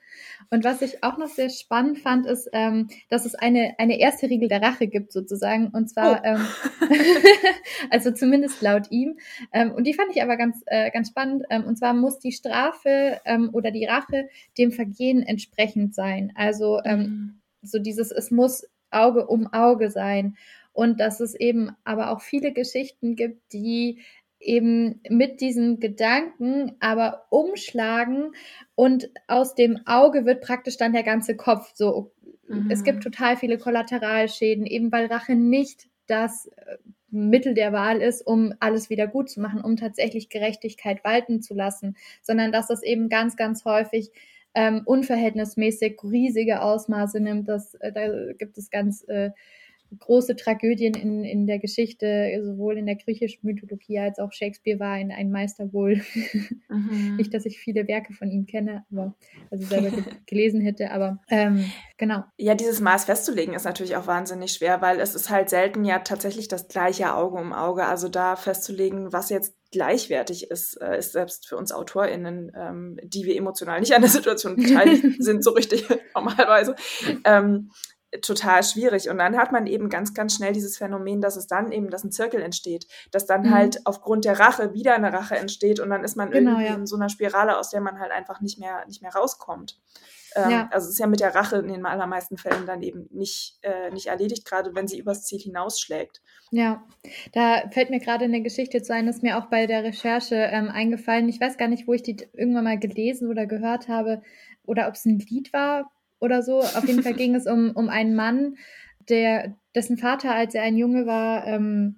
Und 0.52 0.64
was 0.64 0.82
ich 0.82 1.04
auch 1.04 1.16
noch 1.16 1.28
sehr 1.28 1.48
spannend 1.48 2.00
fand, 2.00 2.26
ist, 2.26 2.50
ähm, 2.52 2.88
dass 3.08 3.24
es 3.24 3.36
eine, 3.36 3.74
eine 3.78 4.00
erste 4.00 4.28
Regel 4.28 4.48
der 4.48 4.60
Rache 4.60 4.88
gibt, 4.88 5.12
sozusagen. 5.12 5.68
Und 5.68 5.88
zwar, 5.88 6.20
oh. 6.20 6.24
ähm, 6.24 6.46
also 7.90 8.10
zumindest 8.10 8.60
laut 8.60 8.90
ihm. 8.90 9.18
Ähm, 9.52 9.70
und 9.70 9.84
die 9.84 9.94
fand 9.94 10.10
ich 10.10 10.22
aber 10.22 10.36
ganz, 10.36 10.60
äh, 10.66 10.90
ganz 10.90 11.08
spannend. 11.08 11.44
Ähm, 11.50 11.64
und 11.64 11.76
zwar 11.78 11.94
muss 11.94 12.18
die 12.18 12.32
Strafe 12.32 13.20
ähm, 13.24 13.50
oder 13.52 13.70
die 13.70 13.84
Rache 13.84 14.28
dem 14.58 14.72
Vergehen 14.72 15.22
entsprechend 15.22 15.94
sein. 15.94 16.32
Also 16.34 16.80
ähm, 16.84 17.00
mhm. 17.00 17.40
so 17.62 17.78
dieses, 17.78 18.10
es 18.10 18.32
muss 18.32 18.66
Auge 18.90 19.28
um 19.28 19.46
Auge 19.52 19.90
sein. 19.90 20.36
Und 20.72 20.98
dass 20.98 21.20
es 21.20 21.34
eben 21.34 21.76
aber 21.84 22.10
auch 22.10 22.22
viele 22.22 22.52
Geschichten 22.52 23.14
gibt, 23.14 23.52
die 23.52 24.00
eben 24.40 25.00
mit 25.08 25.40
diesen 25.40 25.80
Gedanken 25.80 26.72
aber 26.80 27.26
umschlagen 27.30 28.32
und 28.74 29.10
aus 29.28 29.54
dem 29.54 29.80
Auge 29.86 30.24
wird 30.24 30.40
praktisch 30.40 30.78
dann 30.78 30.92
der 30.92 31.02
ganze 31.02 31.36
Kopf 31.36 31.72
so. 31.74 32.12
Mhm. 32.48 32.70
Es 32.70 32.82
gibt 32.82 32.98
mhm. 32.98 33.02
total 33.02 33.36
viele 33.36 33.58
Kollateralschäden, 33.58 34.66
eben 34.66 34.90
weil 34.90 35.06
Rache 35.06 35.34
nicht 35.34 35.88
das 36.06 36.46
äh, 36.46 36.78
Mittel 37.10 37.54
der 37.54 37.72
Wahl 37.72 38.00
ist, 38.00 38.26
um 38.26 38.54
alles 38.60 38.88
wieder 38.88 39.06
gut 39.06 39.28
zu 39.30 39.40
machen, 39.40 39.62
um 39.62 39.76
tatsächlich 39.76 40.28
Gerechtigkeit 40.28 41.04
walten 41.04 41.42
zu 41.42 41.54
lassen, 41.54 41.96
sondern 42.22 42.52
dass 42.52 42.68
das 42.68 42.82
eben 42.82 43.08
ganz, 43.08 43.36
ganz 43.36 43.64
häufig 43.64 44.10
ähm, 44.54 44.82
unverhältnismäßig 44.84 45.98
riesige 46.02 46.62
Ausmaße 46.62 47.20
nimmt. 47.20 47.48
Das, 47.48 47.74
äh, 47.74 47.92
da 47.92 48.32
gibt 48.32 48.58
es 48.58 48.70
ganz 48.70 49.04
äh, 49.08 49.30
große 49.98 50.36
Tragödien 50.36 50.94
in, 50.94 51.24
in 51.24 51.46
der 51.46 51.58
Geschichte, 51.58 52.30
sowohl 52.42 52.78
in 52.78 52.86
der 52.86 52.96
griechischen 52.96 53.40
Mythologie 53.42 53.98
als 53.98 54.18
auch 54.18 54.32
Shakespeare 54.32 54.78
war 54.78 54.92
ein, 54.92 55.10
ein 55.10 55.30
Meister 55.30 55.72
wohl. 55.72 56.02
Mhm. 56.68 57.16
Nicht, 57.16 57.34
dass 57.34 57.44
ich 57.44 57.58
viele 57.58 57.88
Werke 57.88 58.12
von 58.12 58.30
ihm 58.30 58.46
kenne, 58.46 58.84
aber 58.90 59.14
also 59.50 59.66
selber 59.66 59.90
gelesen 60.26 60.60
hätte, 60.60 60.90
aber 60.92 61.20
ähm, 61.28 61.64
genau. 61.96 62.24
Ja, 62.36 62.54
dieses 62.54 62.80
Maß 62.80 63.04
festzulegen 63.06 63.54
ist 63.54 63.64
natürlich 63.64 63.96
auch 63.96 64.06
wahnsinnig 64.06 64.52
schwer, 64.52 64.80
weil 64.80 65.00
es 65.00 65.14
ist 65.14 65.30
halt 65.30 65.50
selten 65.50 65.84
ja 65.84 65.98
tatsächlich 65.98 66.48
das 66.48 66.68
gleiche 66.68 67.14
Auge 67.14 67.38
um 67.38 67.52
Auge. 67.52 67.84
Also 67.86 68.08
da 68.08 68.36
festzulegen, 68.36 69.12
was 69.12 69.30
jetzt 69.30 69.54
gleichwertig 69.72 70.50
ist, 70.50 70.80
äh, 70.80 70.98
ist 70.98 71.12
selbst 71.12 71.48
für 71.48 71.56
uns 71.56 71.72
AutorInnen, 71.72 72.52
ähm, 72.56 72.98
die 73.02 73.24
wir 73.24 73.36
emotional 73.36 73.80
nicht 73.80 73.94
an 73.94 74.02
der 74.02 74.10
Situation 74.10 74.56
beteiligt 74.56 75.22
sind, 75.22 75.44
so 75.44 75.50
richtig 75.50 75.86
normalerweise, 76.14 76.74
ähm, 77.24 77.70
total 78.22 78.62
schwierig. 78.62 79.08
Und 79.08 79.18
dann 79.18 79.36
hat 79.36 79.52
man 79.52 79.66
eben 79.66 79.88
ganz, 79.88 80.14
ganz 80.14 80.34
schnell 80.34 80.52
dieses 80.52 80.78
Phänomen, 80.78 81.20
dass 81.20 81.36
es 81.36 81.46
dann 81.46 81.70
eben, 81.70 81.90
dass 81.90 82.04
ein 82.04 82.10
Zirkel 82.10 82.42
entsteht, 82.42 82.86
dass 83.12 83.26
dann 83.26 83.42
mhm. 83.42 83.54
halt 83.54 83.86
aufgrund 83.86 84.24
der 84.24 84.38
Rache 84.38 84.74
wieder 84.74 84.94
eine 84.94 85.12
Rache 85.12 85.36
entsteht 85.36 85.80
und 85.80 85.90
dann 85.90 86.02
ist 86.02 86.16
man 86.16 86.30
genau, 86.30 86.52
irgendwie 86.52 86.66
ja. 86.68 86.74
in 86.74 86.86
so 86.86 86.96
einer 86.96 87.08
Spirale, 87.08 87.56
aus 87.56 87.70
der 87.70 87.80
man 87.80 88.00
halt 88.00 88.10
einfach 88.10 88.40
nicht 88.40 88.58
mehr, 88.58 88.84
nicht 88.86 89.02
mehr 89.02 89.14
rauskommt. 89.14 89.78
Ähm, 90.34 90.50
ja. 90.50 90.68
Also 90.72 90.86
es 90.86 90.94
ist 90.94 90.98
ja 90.98 91.06
mit 91.06 91.20
der 91.20 91.34
Rache 91.34 91.56
in 91.56 91.68
den 91.68 91.86
allermeisten 91.86 92.36
Fällen 92.36 92.66
dann 92.66 92.82
eben 92.82 93.08
nicht, 93.10 93.58
äh, 93.62 93.90
nicht 93.90 94.06
erledigt, 94.06 94.44
gerade 94.44 94.74
wenn 94.74 94.88
sie 94.88 94.98
übers 94.98 95.24
Ziel 95.24 95.40
hinausschlägt. 95.40 96.20
Ja, 96.52 96.84
da 97.32 97.62
fällt 97.70 97.90
mir 97.90 98.00
gerade 98.00 98.24
eine 98.24 98.42
Geschichte 98.42 98.82
zu 98.82 98.92
ein, 98.92 99.06
das 99.06 99.16
ist 99.16 99.22
mir 99.22 99.38
auch 99.38 99.46
bei 99.46 99.66
der 99.66 99.84
Recherche 99.84 100.34
ähm, 100.34 100.68
eingefallen. 100.68 101.28
Ich 101.28 101.40
weiß 101.40 101.58
gar 101.58 101.68
nicht, 101.68 101.86
wo 101.86 101.94
ich 101.94 102.02
die 102.02 102.16
irgendwann 102.32 102.64
mal 102.64 102.78
gelesen 102.78 103.28
oder 103.28 103.46
gehört 103.46 103.88
habe 103.88 104.22
oder 104.64 104.88
ob 104.88 104.94
es 104.94 105.04
ein 105.04 105.18
Lied 105.18 105.52
war 105.52 105.90
oder 106.20 106.42
so. 106.42 106.60
Auf 106.60 106.86
jeden 106.86 107.02
Fall 107.02 107.14
ging 107.14 107.34
es 107.34 107.46
um, 107.46 107.72
um 107.72 107.88
einen 107.88 108.14
Mann, 108.14 108.56
der, 109.08 109.56
dessen 109.74 109.96
Vater, 109.96 110.34
als 110.34 110.54
er 110.54 110.62
ein 110.62 110.76
Junge 110.76 111.06
war, 111.06 111.46
ähm, 111.46 111.96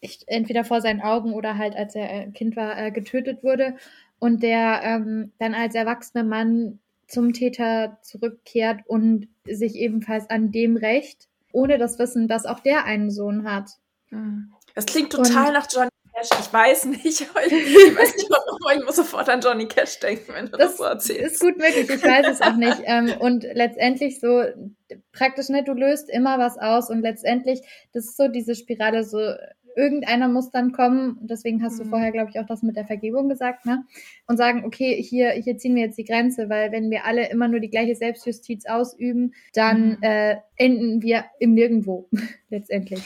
ich, 0.00 0.20
entweder 0.26 0.64
vor 0.64 0.80
seinen 0.80 1.00
Augen 1.00 1.32
oder 1.32 1.58
halt 1.58 1.74
als 1.74 1.94
er 1.94 2.30
Kind 2.30 2.56
war, 2.56 2.78
äh, 2.78 2.90
getötet 2.90 3.42
wurde 3.42 3.76
und 4.18 4.42
der 4.42 4.80
ähm, 4.84 5.32
dann 5.38 5.54
als 5.54 5.74
erwachsener 5.74 6.24
Mann 6.24 6.78
zum 7.08 7.32
Täter 7.32 7.98
zurückkehrt 8.02 8.82
und 8.86 9.28
sich 9.46 9.74
ebenfalls 9.76 10.28
an 10.30 10.52
dem 10.52 10.76
rächt, 10.76 11.28
ohne 11.52 11.78
das 11.78 11.98
Wissen, 11.98 12.28
dass 12.28 12.46
auch 12.46 12.60
der 12.60 12.84
einen 12.84 13.10
Sohn 13.10 13.50
hat. 13.50 13.70
Mhm. 14.10 14.52
Das 14.74 14.86
klingt 14.86 15.10
total 15.12 15.48
und, 15.48 15.52
nach 15.54 15.66
Johnny 15.72 15.88
Cash. 16.18 16.38
Ich 16.40 16.52
weiß 16.52 16.84
nicht, 16.86 17.04
ich 17.04 17.34
weiß 17.34 18.16
nicht 18.16 18.30
warum, 18.30 18.78
ich 18.78 18.84
muss 18.84 18.96
sofort 18.96 19.28
an 19.28 19.40
Johnny 19.40 19.66
Cash 19.66 20.00
denken, 20.00 20.32
wenn 20.34 20.46
du 20.46 20.52
das, 20.52 20.70
das 20.70 20.76
so 20.76 20.84
erzählst. 20.84 21.34
Ist 21.34 21.40
gut 21.40 21.56
möglich, 21.58 21.88
ich 21.88 22.02
weiß 22.02 22.26
es 22.28 22.40
auch 22.40 22.56
nicht. 22.56 22.80
Ähm, 22.84 23.12
und 23.18 23.44
letztendlich 23.52 24.20
so 24.20 24.42
praktisch, 25.12 25.48
ne, 25.48 25.62
du 25.64 25.72
löst 25.72 26.08
immer 26.10 26.38
was 26.38 26.58
aus 26.58 26.90
und 26.90 27.02
letztendlich, 27.02 27.60
das 27.92 28.04
ist 28.04 28.16
so 28.16 28.28
diese 28.28 28.54
Spirale, 28.54 29.04
so 29.04 29.18
irgendeiner 29.76 30.26
muss 30.26 30.50
dann 30.50 30.72
kommen, 30.72 31.18
deswegen 31.20 31.62
hast 31.62 31.78
du 31.78 31.84
mhm. 31.84 31.90
vorher, 31.90 32.10
glaube 32.10 32.30
ich, 32.30 32.40
auch 32.40 32.46
das 32.46 32.62
mit 32.62 32.74
der 32.74 32.86
Vergebung 32.86 33.28
gesagt, 33.28 33.64
ne? 33.64 33.84
Und 34.26 34.36
sagen, 34.36 34.64
okay, 34.64 35.00
hier, 35.00 35.30
hier 35.30 35.56
ziehen 35.56 35.76
wir 35.76 35.84
jetzt 35.84 35.98
die 35.98 36.04
Grenze, 36.04 36.48
weil 36.48 36.72
wenn 36.72 36.90
wir 36.90 37.04
alle 37.04 37.30
immer 37.30 37.46
nur 37.46 37.60
die 37.60 37.70
gleiche 37.70 37.94
Selbstjustiz 37.94 38.66
ausüben, 38.66 39.34
dann 39.52 39.90
mhm. 39.90 40.02
äh, 40.02 40.36
enden 40.56 41.00
wir 41.02 41.26
im 41.38 41.54
Nirgendwo 41.54 42.08
letztendlich. 42.50 43.02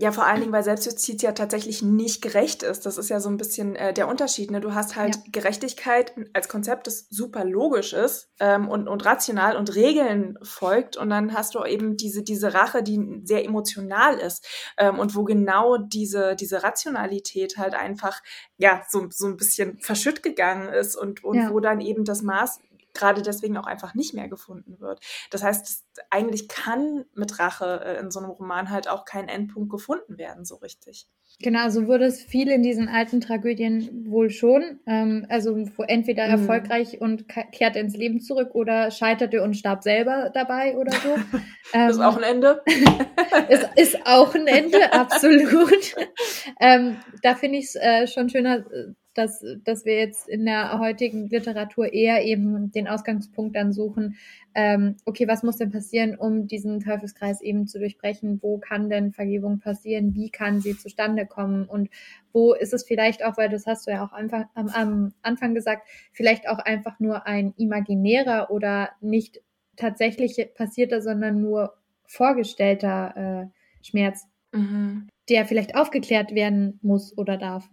Ja, 0.00 0.12
vor 0.12 0.24
allen 0.26 0.38
Dingen, 0.38 0.52
weil 0.52 0.62
Selbstjustiz 0.62 1.22
ja 1.22 1.32
tatsächlich 1.32 1.82
nicht 1.82 2.22
gerecht 2.22 2.62
ist. 2.62 2.86
Das 2.86 2.98
ist 2.98 3.10
ja 3.10 3.18
so 3.18 3.28
ein 3.28 3.36
bisschen 3.36 3.74
äh, 3.74 3.92
der 3.92 4.06
Unterschied. 4.06 4.52
Ne? 4.52 4.60
Du 4.60 4.72
hast 4.72 4.94
halt 4.94 5.16
ja. 5.16 5.22
Gerechtigkeit 5.32 6.12
als 6.34 6.48
Konzept, 6.48 6.86
das 6.86 7.08
super 7.10 7.44
logisch 7.44 7.94
ist 7.94 8.30
ähm, 8.38 8.68
und, 8.68 8.86
und 8.86 9.04
rational 9.04 9.56
und 9.56 9.74
Regeln 9.74 10.38
folgt. 10.40 10.96
Und 10.96 11.10
dann 11.10 11.34
hast 11.34 11.56
du 11.56 11.64
eben 11.64 11.96
diese, 11.96 12.22
diese 12.22 12.54
Rache, 12.54 12.84
die 12.84 13.22
sehr 13.24 13.44
emotional 13.44 14.18
ist 14.18 14.46
ähm, 14.76 15.00
und 15.00 15.16
wo 15.16 15.24
genau 15.24 15.78
diese, 15.78 16.36
diese 16.36 16.62
Rationalität 16.62 17.58
halt 17.58 17.74
einfach 17.74 18.22
ja 18.56 18.84
so, 18.88 19.08
so 19.10 19.26
ein 19.26 19.36
bisschen 19.36 19.80
verschütt 19.80 20.22
gegangen 20.22 20.68
ist 20.68 20.94
und, 20.94 21.24
und 21.24 21.38
ja. 21.38 21.50
wo 21.50 21.58
dann 21.58 21.80
eben 21.80 22.04
das 22.04 22.22
Maß 22.22 22.60
gerade 22.98 23.22
deswegen 23.22 23.56
auch 23.56 23.66
einfach 23.66 23.94
nicht 23.94 24.12
mehr 24.12 24.28
gefunden 24.28 24.80
wird. 24.80 25.00
Das 25.30 25.42
heißt, 25.42 25.86
eigentlich 26.10 26.48
kann 26.48 27.04
mit 27.14 27.38
Rache 27.38 27.80
äh, 27.84 28.00
in 28.00 28.10
so 28.10 28.20
einem 28.20 28.30
Roman 28.30 28.70
halt 28.70 28.88
auch 28.88 29.04
kein 29.04 29.28
Endpunkt 29.28 29.70
gefunden 29.70 30.18
werden, 30.18 30.44
so 30.44 30.56
richtig. 30.56 31.06
Genau, 31.40 31.68
so 31.70 31.86
wurde 31.86 32.06
es 32.06 32.20
viel 32.20 32.48
in 32.48 32.62
diesen 32.62 32.88
alten 32.88 33.20
Tragödien 33.20 34.06
wohl 34.10 34.28
schon. 34.30 34.80
Ähm, 34.86 35.24
also 35.28 35.56
entweder 35.86 36.26
mhm. 36.26 36.32
erfolgreich 36.32 37.00
und 37.00 37.26
kehrte 37.52 37.78
ins 37.78 37.96
Leben 37.96 38.20
zurück 38.20 38.54
oder 38.54 38.90
scheiterte 38.90 39.42
und 39.42 39.54
starb 39.54 39.84
selber 39.84 40.30
dabei 40.34 40.76
oder 40.76 40.92
so. 40.92 41.16
Ähm, 41.74 41.90
ist 41.90 42.00
auch 42.00 42.16
ein 42.16 42.22
Ende. 42.22 42.62
es 43.50 43.60
ist 43.76 44.06
auch 44.06 44.34
ein 44.34 44.46
Ende, 44.46 44.90
absolut. 44.90 45.94
ähm, 46.60 46.96
da 47.22 47.34
finde 47.34 47.58
ich 47.58 47.66
es 47.66 47.74
äh, 47.74 48.06
schon 48.06 48.30
schöner, 48.30 48.64
äh, 48.72 48.94
dass, 49.18 49.44
dass 49.64 49.84
wir 49.84 49.96
jetzt 49.96 50.28
in 50.28 50.44
der 50.44 50.78
heutigen 50.78 51.28
Literatur 51.28 51.92
eher 51.92 52.24
eben 52.24 52.70
den 52.70 52.86
Ausgangspunkt 52.86 53.56
dann 53.56 53.72
suchen, 53.72 54.16
ähm, 54.54 54.96
okay, 55.04 55.28
was 55.28 55.42
muss 55.42 55.56
denn 55.56 55.70
passieren, 55.70 56.16
um 56.16 56.46
diesen 56.46 56.80
Teufelskreis 56.80 57.40
eben 57.40 57.66
zu 57.66 57.78
durchbrechen? 57.78 58.38
Wo 58.42 58.58
kann 58.58 58.88
denn 58.88 59.12
Vergebung 59.12 59.58
passieren? 59.58 60.14
Wie 60.14 60.30
kann 60.30 60.60
sie 60.60 60.76
zustande 60.76 61.26
kommen? 61.26 61.64
Und 61.64 61.90
wo 62.32 62.54
ist 62.54 62.72
es 62.72 62.84
vielleicht 62.84 63.24
auch, 63.24 63.36
weil 63.36 63.48
das 63.48 63.66
hast 63.66 63.86
du 63.86 63.90
ja 63.90 64.04
auch 64.04 64.12
einfach, 64.12 64.44
am, 64.54 64.68
am 64.68 65.12
Anfang 65.22 65.54
gesagt, 65.54 65.88
vielleicht 66.12 66.48
auch 66.48 66.58
einfach 66.58 67.00
nur 67.00 67.26
ein 67.26 67.52
imaginärer 67.56 68.50
oder 68.50 68.90
nicht 69.00 69.40
tatsächlich 69.76 70.50
passierter, 70.54 71.02
sondern 71.02 71.40
nur 71.40 71.74
vorgestellter 72.06 73.50
äh, 73.50 73.86
Schmerz, 73.86 74.26
mhm. 74.52 75.08
der 75.28 75.46
vielleicht 75.46 75.76
aufgeklärt 75.76 76.34
werden 76.34 76.78
muss 76.82 77.16
oder 77.16 77.36
darf. 77.36 77.68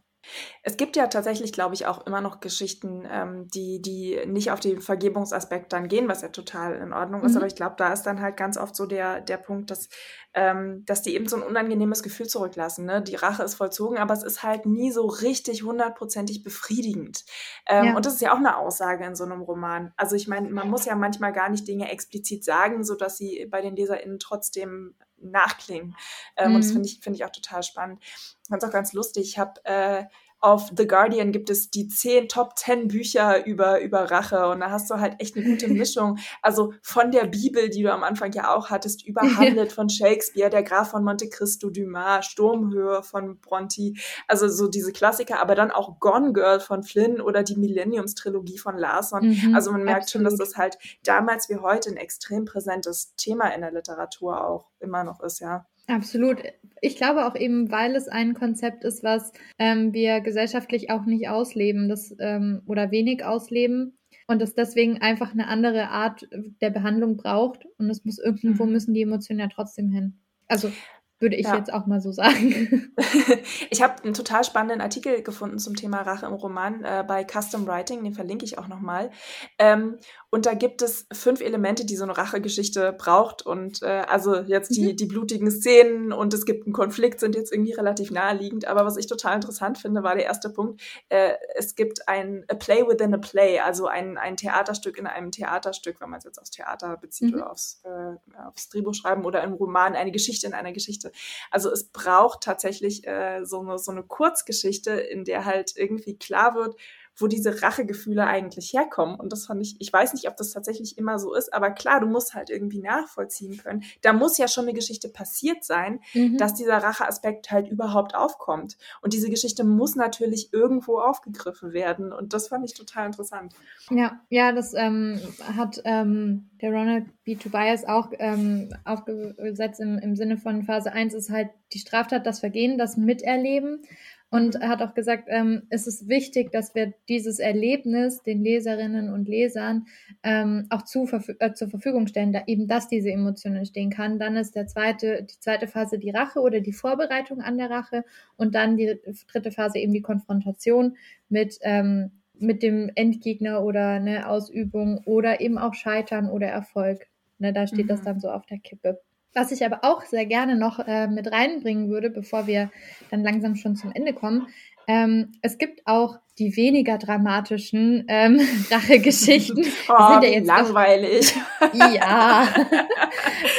Es 0.63 0.77
gibt 0.77 0.95
ja 0.95 1.07
tatsächlich, 1.07 1.53
glaube 1.53 1.75
ich, 1.75 1.85
auch 1.85 2.05
immer 2.05 2.21
noch 2.21 2.39
Geschichten, 2.39 3.07
ähm, 3.09 3.47
die, 3.47 3.81
die 3.81 4.19
nicht 4.25 4.51
auf 4.51 4.59
den 4.59 4.81
Vergebungsaspekt 4.81 5.73
dann 5.73 5.87
gehen, 5.87 6.07
was 6.07 6.21
ja 6.21 6.29
total 6.29 6.75
in 6.75 6.93
Ordnung 6.93 7.23
ist. 7.23 7.31
Mhm. 7.31 7.37
Aber 7.37 7.47
ich 7.47 7.55
glaube, 7.55 7.75
da 7.77 7.93
ist 7.93 8.03
dann 8.03 8.21
halt 8.21 8.37
ganz 8.37 8.57
oft 8.57 8.75
so 8.75 8.85
der, 8.85 9.21
der 9.21 9.37
Punkt, 9.37 9.71
dass, 9.71 9.89
ähm, 10.33 10.83
dass 10.85 11.01
die 11.01 11.15
eben 11.15 11.27
so 11.27 11.35
ein 11.35 11.43
unangenehmes 11.43 12.03
Gefühl 12.03 12.27
zurücklassen. 12.27 12.85
Ne? 12.85 13.01
Die 13.01 13.15
Rache 13.15 13.43
ist 13.43 13.55
vollzogen, 13.55 13.97
aber 13.97 14.13
es 14.13 14.23
ist 14.23 14.43
halt 14.43 14.65
nie 14.65 14.91
so 14.91 15.05
richtig 15.05 15.63
hundertprozentig 15.63 16.43
befriedigend. 16.43 17.25
Ähm, 17.67 17.85
ja. 17.85 17.95
Und 17.95 18.05
das 18.05 18.15
ist 18.15 18.21
ja 18.21 18.33
auch 18.33 18.37
eine 18.37 18.57
Aussage 18.57 19.05
in 19.05 19.15
so 19.15 19.23
einem 19.23 19.41
Roman. 19.41 19.93
Also 19.97 20.15
ich 20.15 20.27
meine, 20.27 20.49
man 20.49 20.69
muss 20.69 20.85
ja 20.85 20.95
manchmal 20.95 21.33
gar 21.33 21.49
nicht 21.49 21.67
Dinge 21.67 21.91
explizit 21.91 22.43
sagen, 22.43 22.83
sodass 22.83 23.17
sie 23.17 23.47
bei 23.49 23.61
den 23.61 23.75
LeserInnen 23.75 24.19
trotzdem 24.19 24.95
nachklingen. 25.31 25.95
Ähm, 26.37 26.49
mhm. 26.49 26.55
Und 26.55 26.61
das 26.61 26.69
mhm. 26.69 26.73
finde 26.73 26.89
ich, 26.89 26.99
finde 26.99 27.17
ich 27.17 27.25
auch 27.25 27.31
total 27.31 27.63
spannend. 27.63 27.99
Ich 28.01 28.49
fand 28.49 28.61
es 28.63 28.69
auch 28.69 28.73
ganz 28.73 28.93
lustig. 28.93 29.27
Ich 29.27 29.39
habe 29.39 29.63
äh, 29.65 30.05
auf 30.39 30.71
The 30.75 30.87
Guardian 30.87 31.31
gibt 31.31 31.49
es 31.49 31.69
die 31.69 31.87
zehn 31.87 32.27
Top 32.27 32.57
10 32.57 32.87
Bücher 32.87 33.45
über, 33.45 33.81
über 33.81 34.11
Rache 34.11 34.47
und 34.49 34.59
da 34.59 34.69
hast 34.69 34.89
du 34.89 34.95
halt 34.95 35.15
echt 35.19 35.35
eine 35.35 35.45
gute 35.45 35.67
Mischung. 35.73 36.17
Also 36.41 36.73
von 36.81 37.11
der 37.11 37.25
Bibel, 37.25 37.69
die 37.69 37.83
du 37.83 37.91
am 37.91 38.03
Anfang 38.03 38.31
ja 38.33 38.53
auch 38.55 38.69
hattest, 38.69 39.05
über 39.05 39.21
Hamlet 39.21 39.71
von 39.73 39.89
Shakespeare, 39.89 40.49
der 40.49 40.63
Graf 40.63 40.91
von 40.91 41.03
Monte 41.03 41.29
Cristo, 41.29 41.69
Dumas, 41.69 42.25
Sturmhöhe 42.25 43.01
von 43.01 43.39
Bronte, 43.39 43.93
also 44.27 44.47
so 44.47 44.67
diese 44.67 44.91
Klassiker, 44.91 45.41
aber 45.41 45.55
dann 45.55 45.71
auch 45.71 45.99
Gone 45.99 46.33
Girl 46.33 46.59
von 46.59 46.83
Flynn 46.83 47.21
oder 47.21 47.43
die 47.43 47.55
Millenniums-Trilogie 47.55 48.57
von 48.57 48.77
Larson. 48.77 49.29
Mhm, 49.29 49.55
also 49.55 49.71
man 49.71 49.83
merkt 49.83 50.03
absolut. 50.03 50.11
schon, 50.11 50.37
dass 50.37 50.49
das 50.49 50.57
halt 50.57 50.77
damals 51.03 51.49
wie 51.49 51.57
heute 51.57 51.89
ein 51.89 51.97
extrem 51.97 52.45
präsentes 52.45 53.15
Thema 53.15 53.53
in 53.53 53.61
der 53.61 53.71
Literatur 53.71 54.45
auch 54.45 54.69
immer 54.79 55.03
noch 55.03 55.21
ist, 55.21 55.39
ja. 55.39 55.65
Absolut. 55.87 56.39
Ich 56.81 56.97
glaube 56.97 57.25
auch 57.25 57.35
eben, 57.35 57.71
weil 57.71 57.95
es 57.95 58.07
ein 58.07 58.33
Konzept 58.33 58.83
ist, 58.83 59.03
was 59.03 59.31
ähm, 59.59 59.93
wir 59.93 60.21
gesellschaftlich 60.21 60.89
auch 60.89 61.05
nicht 61.05 61.29
ausleben 61.29 61.89
das, 61.89 62.15
ähm, 62.19 62.61
oder 62.65 62.91
wenig 62.91 63.23
ausleben 63.23 63.97
und 64.27 64.41
es 64.41 64.55
deswegen 64.55 65.01
einfach 65.01 65.31
eine 65.31 65.47
andere 65.47 65.89
Art 65.89 66.27
der 66.61 66.71
Behandlung 66.71 67.17
braucht 67.17 67.65
und 67.77 67.89
es 67.89 68.03
muss 68.03 68.19
irgendwo 68.19 68.65
mhm. 68.65 68.71
müssen 68.71 68.93
die 68.93 69.03
Emotionen 69.03 69.39
ja 69.39 69.47
trotzdem 69.47 69.91
hin. 69.91 70.19
Also 70.47 70.71
würde 71.19 71.35
ich 71.35 71.45
ja. 71.45 71.55
jetzt 71.55 71.71
auch 71.71 71.85
mal 71.85 72.01
so 72.01 72.11
sagen. 72.11 72.93
ich 73.69 73.81
habe 73.81 74.03
einen 74.03 74.13
total 74.13 74.43
spannenden 74.43 74.81
Artikel 74.81 75.21
gefunden 75.23 75.59
zum 75.59 75.75
Thema 75.75 76.01
Rache 76.01 76.25
im 76.25 76.33
Roman 76.33 76.83
äh, 76.83 77.03
bei 77.07 77.23
Custom 77.23 77.67
Writing, 77.67 78.03
den 78.03 78.13
verlinke 78.13 78.45
ich 78.45 78.57
auch 78.57 78.67
nochmal. 78.67 79.11
Ähm, 79.57 79.97
und 80.35 80.45
da 80.45 80.53
gibt 80.53 80.81
es 80.81 81.07
fünf 81.13 81.39
Elemente, 81.39 81.85
die 81.85 81.95
so 81.95 82.03
eine 82.03 82.17
Rachegeschichte 82.17 82.91
braucht. 82.91 83.45
Und 83.45 83.81
äh, 83.83 84.03
also 84.09 84.35
jetzt 84.35 84.75
die, 84.75 84.91
mhm. 84.91 84.97
die 84.97 85.05
blutigen 85.05 85.49
Szenen 85.49 86.11
und 86.11 86.33
es 86.33 86.43
gibt 86.43 86.65
einen 86.65 86.73
Konflikt, 86.73 87.21
sind 87.21 87.35
jetzt 87.35 87.53
irgendwie 87.53 87.71
relativ 87.71 88.11
naheliegend. 88.11 88.67
Aber 88.67 88.85
was 88.85 88.97
ich 88.97 89.07
total 89.07 89.35
interessant 89.35 89.77
finde, 89.77 90.03
war 90.03 90.15
der 90.15 90.25
erste 90.25 90.49
Punkt. 90.49 90.81
Äh, 91.07 91.35
es 91.55 91.75
gibt 91.75 92.09
ein 92.09 92.43
a 92.49 92.55
Play 92.55 92.85
within 92.85 93.13
a 93.13 93.17
Play, 93.17 93.59
also 93.59 93.87
ein, 93.87 94.17
ein 94.17 94.35
Theaterstück 94.35 94.97
in 94.97 95.07
einem 95.07 95.31
Theaterstück, 95.31 96.01
wenn 96.01 96.09
man 96.09 96.17
es 96.17 96.25
jetzt 96.25 96.39
aufs 96.39 96.51
Theater 96.51 96.97
bezieht 96.97 97.31
mhm. 97.31 97.35
oder 97.35 97.51
aufs, 97.51 97.81
äh, 97.85 98.41
aufs 98.45 98.67
Drehbuch 98.67 98.93
schreiben 98.93 99.23
oder 99.23 99.41
im 99.41 99.53
Roman 99.53 99.95
eine 99.95 100.11
Geschichte 100.11 100.47
in 100.47 100.53
einer 100.53 100.73
Geschichte. 100.73 101.04
Also 101.51 101.71
es 101.71 101.89
braucht 101.89 102.41
tatsächlich 102.41 103.05
äh, 103.07 103.43
so, 103.45 103.61
eine, 103.61 103.77
so 103.77 103.91
eine 103.91 104.03
Kurzgeschichte, 104.03 104.91
in 104.91 105.25
der 105.25 105.45
halt 105.45 105.73
irgendwie 105.75 106.17
klar 106.17 106.55
wird, 106.55 106.75
wo 107.17 107.27
diese 107.27 107.61
Rachegefühle 107.61 108.25
eigentlich 108.25 108.73
herkommen. 108.73 109.15
Und 109.15 109.31
das 109.31 109.45
fand 109.45 109.61
ich, 109.61 109.75
ich 109.79 109.91
weiß 109.91 110.13
nicht, 110.13 110.27
ob 110.27 110.37
das 110.37 110.51
tatsächlich 110.51 110.97
immer 110.97 111.19
so 111.19 111.33
ist, 111.33 111.53
aber 111.53 111.71
klar, 111.71 111.99
du 111.99 112.07
musst 112.07 112.33
halt 112.33 112.49
irgendwie 112.49 112.81
nachvollziehen 112.81 113.57
können. 113.57 113.83
Da 114.01 114.13
muss 114.13 114.37
ja 114.37 114.47
schon 114.47 114.65
eine 114.65 114.73
Geschichte 114.73 115.09
passiert 115.09 115.63
sein, 115.63 115.99
mhm. 116.13 116.37
dass 116.37 116.53
dieser 116.53 116.77
Racheaspekt 116.77 117.51
halt 117.51 117.67
überhaupt 117.67 118.15
aufkommt. 118.15 118.77
Und 119.01 119.13
diese 119.13 119.29
Geschichte 119.29 119.63
muss 119.63 119.95
natürlich 119.95 120.53
irgendwo 120.53 120.99
aufgegriffen 120.99 121.73
werden. 121.73 122.11
Und 122.11 122.33
das 122.33 122.49
fand 122.49 122.65
ich 122.65 122.73
total 122.73 123.07
interessant. 123.07 123.53
Ja, 123.89 124.19
ja, 124.29 124.51
das 124.51 124.73
ähm, 124.73 125.19
hat 125.55 125.81
ähm, 125.85 126.49
der 126.61 126.71
Ronald 126.71 127.05
B. 127.23 127.35
Tobias 127.35 127.85
auch 127.85 128.09
ähm, 128.19 128.73
aufgesetzt 128.83 129.79
im, 129.79 129.97
im 129.99 130.15
Sinne 130.15 130.37
von 130.37 130.63
Phase 130.63 130.91
1 130.91 131.13
ist 131.13 131.29
halt 131.29 131.49
die 131.73 131.79
Straftat, 131.79 132.25
das 132.25 132.39
Vergehen, 132.39 132.77
das 132.77 132.97
Miterleben. 132.97 133.81
Und 134.29 134.55
er 134.55 134.69
hat 134.69 134.81
auch 134.81 134.93
gesagt, 134.93 135.27
ähm, 135.27 135.63
es 135.69 135.87
ist 135.87 136.09
wichtig, 136.09 136.51
dass 136.51 136.75
wir 136.75 136.93
dieses 137.07 137.39
Erlebnis 137.39 138.21
den 138.23 138.43
Leserinnen 138.43 139.13
und 139.13 139.29
Lesern 139.29 139.85
ähm, 140.23 140.65
auch 140.69 140.83
zu, 140.83 141.07
äh, 141.39 141.53
zur 141.53 141.69
Verfügung 141.69 142.07
stellen, 142.07 142.33
da 142.33 142.43
eben, 142.47 142.67
dass 142.67 142.87
diese 142.87 143.11
Emotion 143.11 143.55
entstehen 143.55 143.91
kann. 143.91 144.19
Dann 144.19 144.35
ist 144.35 144.55
der 144.55 144.67
zweite, 144.67 145.23
die 145.23 145.39
zweite 145.39 145.67
Phase 145.67 145.99
die 145.99 146.09
Rache 146.09 146.39
oder 146.39 146.59
die 146.59 146.73
Vorbereitung 146.73 147.41
an 147.41 147.57
der 147.57 147.69
Rache 147.69 148.03
und 148.35 148.55
dann 148.55 148.77
die 148.77 148.99
dritte 149.31 149.51
Phase 149.51 149.77
eben 149.77 149.93
die 149.93 150.01
Konfrontation 150.01 150.97
mit 151.29 151.57
ähm, 151.61 152.11
mit 152.39 152.63
dem 152.63 152.91
Endgegner 152.95 153.63
oder 153.63 153.91
eine 153.91 154.27
Ausübung 154.27 155.01
oder 155.05 155.41
eben 155.41 155.57
auch 155.57 155.73
Scheitern 155.73 156.29
oder 156.29 156.47
Erfolg. 156.47 157.07
Ne, 157.37 157.53
da 157.53 157.67
steht 157.67 157.85
mhm. 157.85 157.89
das 157.89 158.01
dann 158.01 158.19
so 158.19 158.29
auf 158.29 158.45
der 158.45 158.59
Kippe. 158.59 159.01
Was 159.33 159.51
ich 159.51 159.65
aber 159.65 159.79
auch 159.83 160.03
sehr 160.03 160.25
gerne 160.25 160.55
noch 160.55 160.79
äh, 160.79 161.07
mit 161.07 161.31
reinbringen 161.31 161.89
würde, 161.89 162.09
bevor 162.09 162.47
wir 162.47 162.71
dann 163.11 163.23
langsam 163.23 163.55
schon 163.55 163.75
zum 163.75 163.91
Ende 163.93 164.13
kommen, 164.13 164.47
Ähm, 164.87 165.31
es 165.41 165.57
gibt 165.57 165.81
auch 165.85 166.19
die 166.37 166.55
weniger 166.55 166.97
dramatischen 166.97 168.05
ähm, 168.07 168.39
Rachegeschichten. 168.71 169.65
Oh, 169.87 170.13
sind 170.13 170.23
ja 170.23 170.29
jetzt 170.29 170.47
langweilig. 170.47 171.33
Auch, 171.59 171.73
ja. 171.93 172.47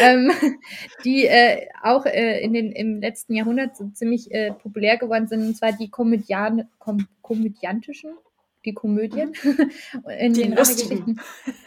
ähm, 0.00 0.32
die 1.04 1.26
äh, 1.26 1.68
auch 1.82 2.04
äh, 2.04 2.40
in 2.40 2.52
den, 2.52 2.72
im 2.72 3.00
letzten 3.00 3.34
Jahrhundert 3.34 3.76
so 3.76 3.88
ziemlich 3.94 4.30
äh, 4.32 4.52
populär 4.52 4.98
geworden 4.98 5.28
sind, 5.28 5.46
und 5.46 5.56
zwar 5.56 5.72
die 5.72 5.88
Komödian, 5.88 6.68
kom 6.78 7.06
komödiantischen, 7.22 8.10
die 8.64 8.74
Komödien. 8.74 9.32
in 10.18 10.32
die 10.32 10.42
den 10.42 10.54
lustigen. 10.54 11.20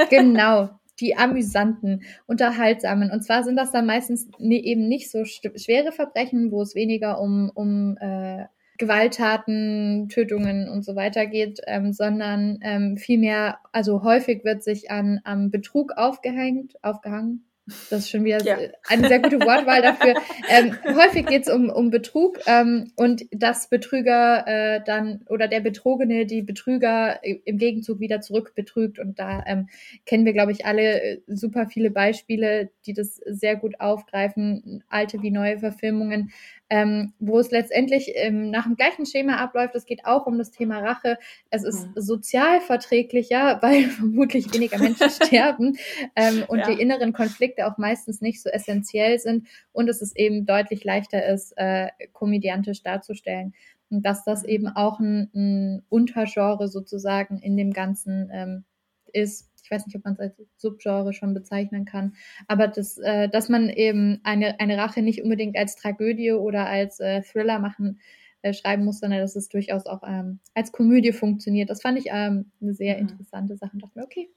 Genau, 0.10 0.70
die 1.00 1.18
amüsanten, 1.18 2.03
unterhaltsamen. 2.27 3.12
Und 3.12 3.24
zwar 3.24 3.44
sind 3.44 3.56
das 3.56 3.72
dann 3.72 3.86
meistens 3.86 4.29
ne, 4.38 4.63
eben 4.63 4.88
nicht 4.88 5.10
so 5.10 5.25
schwere 5.25 5.91
Verbrechen, 5.91 6.51
wo 6.51 6.62
es 6.62 6.75
weniger 6.75 7.20
um, 7.20 7.51
um 7.53 7.98
äh, 7.98 8.46
Gewalttaten, 8.77 10.08
Tötungen 10.10 10.70
und 10.70 10.84
so 10.84 10.96
weiter 10.96 11.25
geht, 11.27 11.60
ähm, 11.68 11.91
sondern 11.91 12.60
ähm, 12.62 12.98
vielmehr, 12.98 13.60
also 13.74 14.03
häufig 14.03 14.46
wird 14.46 14.63
sich 14.63 14.89
an 14.89 15.20
am 15.25 15.51
Betrug 15.51 15.91
aufgehängt, 15.98 16.82
aufgehangen, 16.82 17.49
das 17.89 17.99
ist 17.99 18.09
schon 18.09 18.23
wieder 18.23 18.41
ja. 18.43 18.57
eine 18.88 19.07
sehr 19.07 19.19
gute 19.19 19.39
Wortwahl 19.39 19.81
dafür. 19.81 20.15
Ähm, 20.49 20.75
häufig 20.85 21.25
geht 21.25 21.43
es 21.43 21.49
um, 21.49 21.69
um 21.69 21.89
Betrug 21.89 22.39
ähm, 22.45 22.91
und 22.95 23.23
dass 23.31 23.69
Betrüger 23.69 24.47
äh, 24.47 24.81
dann 24.83 25.21
oder 25.29 25.47
der 25.47 25.59
Betrogene 25.59 26.25
die 26.25 26.41
Betrüger 26.41 27.23
im 27.23 27.57
Gegenzug 27.57 27.99
wieder 27.99 28.21
zurück 28.21 28.53
betrügt. 28.55 28.99
Und 28.99 29.19
da 29.19 29.43
ähm, 29.45 29.67
kennen 30.05 30.25
wir, 30.25 30.33
glaube 30.33 30.51
ich, 30.51 30.65
alle 30.65 31.01
äh, 31.01 31.21
super 31.27 31.67
viele 31.67 31.91
Beispiele, 31.91 32.69
die 32.85 32.93
das 32.93 33.19
sehr 33.25 33.55
gut 33.55 33.79
aufgreifen, 33.79 34.83
alte 34.89 35.21
wie 35.21 35.31
neue 35.31 35.59
Verfilmungen 35.59 36.31
ähm, 36.69 37.13
wo 37.19 37.39
es 37.39 37.49
letztendlich 37.51 38.11
ähm, 38.15 38.51
nach 38.51 38.63
dem 38.63 38.75
gleichen 38.75 39.05
Schema 39.05 39.38
abläuft. 39.38 39.75
Es 39.75 39.85
geht 39.85 40.05
auch 40.05 40.27
um 40.27 40.38
das 40.38 40.51
Thema 40.51 40.79
Rache. 40.79 41.17
Es 41.49 41.63
ist 41.63 41.88
mhm. 41.88 41.93
sozial 41.95 42.61
verträglicher, 42.61 43.59
weil 43.61 43.85
vermutlich 43.85 44.53
weniger 44.53 44.77
Menschen 44.77 45.09
sterben 45.09 45.77
ähm, 46.15 46.43
und 46.47 46.59
ja. 46.59 46.69
die 46.69 46.79
inneren 46.79 47.13
Konflikte 47.13 47.65
auch 47.67 47.77
meistens 47.77 48.21
nicht 48.21 48.41
so 48.41 48.49
essentiell 48.49 49.19
sind 49.19 49.47
und 49.71 49.89
es 49.89 50.01
ist 50.01 50.17
eben 50.17 50.45
deutlich 50.45 50.83
leichter 50.83 51.25
ist, 51.25 51.53
äh, 51.57 51.89
komödiantisch 52.13 52.83
darzustellen. 52.83 53.53
Und 53.89 54.05
dass 54.05 54.23
das 54.23 54.43
mhm. 54.43 54.49
eben 54.49 54.67
auch 54.67 54.99
ein, 54.99 55.31
ein 55.33 55.83
Untergenre 55.89 56.67
sozusagen 56.67 57.39
in 57.39 57.57
dem 57.57 57.73
Ganzen 57.73 58.29
ähm, 58.31 58.63
ist, 59.11 59.49
ich 59.69 59.75
weiß 59.75 59.85
nicht, 59.85 59.95
ob 59.95 60.03
man 60.03 60.13
es 60.13 60.19
als 60.19 60.33
Subgenre 60.57 61.13
schon 61.13 61.33
bezeichnen 61.35 61.85
kann, 61.85 62.15
aber 62.47 62.67
das, 62.67 62.97
äh, 62.97 63.29
dass 63.29 63.49
man 63.49 63.69
eben 63.69 64.19
eine, 64.23 64.59
eine 64.59 64.77
Rache 64.77 65.03
nicht 65.03 65.21
unbedingt 65.21 65.57
als 65.57 65.75
Tragödie 65.75 66.31
oder 66.31 66.65
als 66.65 66.99
äh, 66.99 67.21
Thriller 67.21 67.59
machen, 67.59 67.99
äh, 68.41 68.53
schreiben 68.53 68.83
muss, 68.83 68.99
sondern 68.99 69.19
dass 69.19 69.35
es 69.35 69.47
durchaus 69.47 69.85
auch 69.85 70.01
ähm, 70.03 70.39
als 70.55 70.71
Komödie 70.71 71.13
funktioniert. 71.13 71.69
Das 71.69 71.83
fand 71.83 71.99
ich 71.99 72.07
ähm, 72.07 72.51
eine 72.61 72.73
sehr 72.73 72.95
mhm. 72.95 73.09
interessante 73.09 73.57
Sache 73.57 73.71
und 73.73 73.83
dachte 73.83 73.99
mir, 73.99 74.05
okay. 74.05 74.29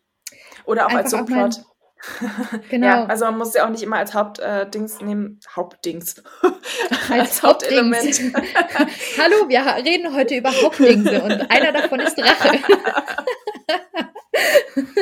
Oder 0.66 0.86
auch 0.86 0.94
als 0.94 1.10
Subplot. 1.10 1.64
Genau. 2.68 2.86
ja, 2.88 3.04
also 3.04 3.26
man 3.26 3.38
muss 3.38 3.54
ja 3.54 3.64
auch 3.64 3.70
nicht 3.70 3.84
immer 3.84 3.98
als 3.98 4.12
Hauptdings 4.12 5.00
äh, 5.00 5.04
nehmen. 5.04 5.38
Hauptdings. 5.54 6.20
Als, 6.42 7.10
als 7.10 7.42
Hauptelement. 7.44 8.02
Hallo, 9.18 9.48
wir 9.48 9.60
reden 9.84 10.12
heute 10.12 10.34
über 10.34 10.50
Hauptdingse 10.50 11.22
und 11.22 11.48
einer 11.48 11.70
davon 11.70 12.00
ist 12.00 12.18
Rache. 12.18 12.58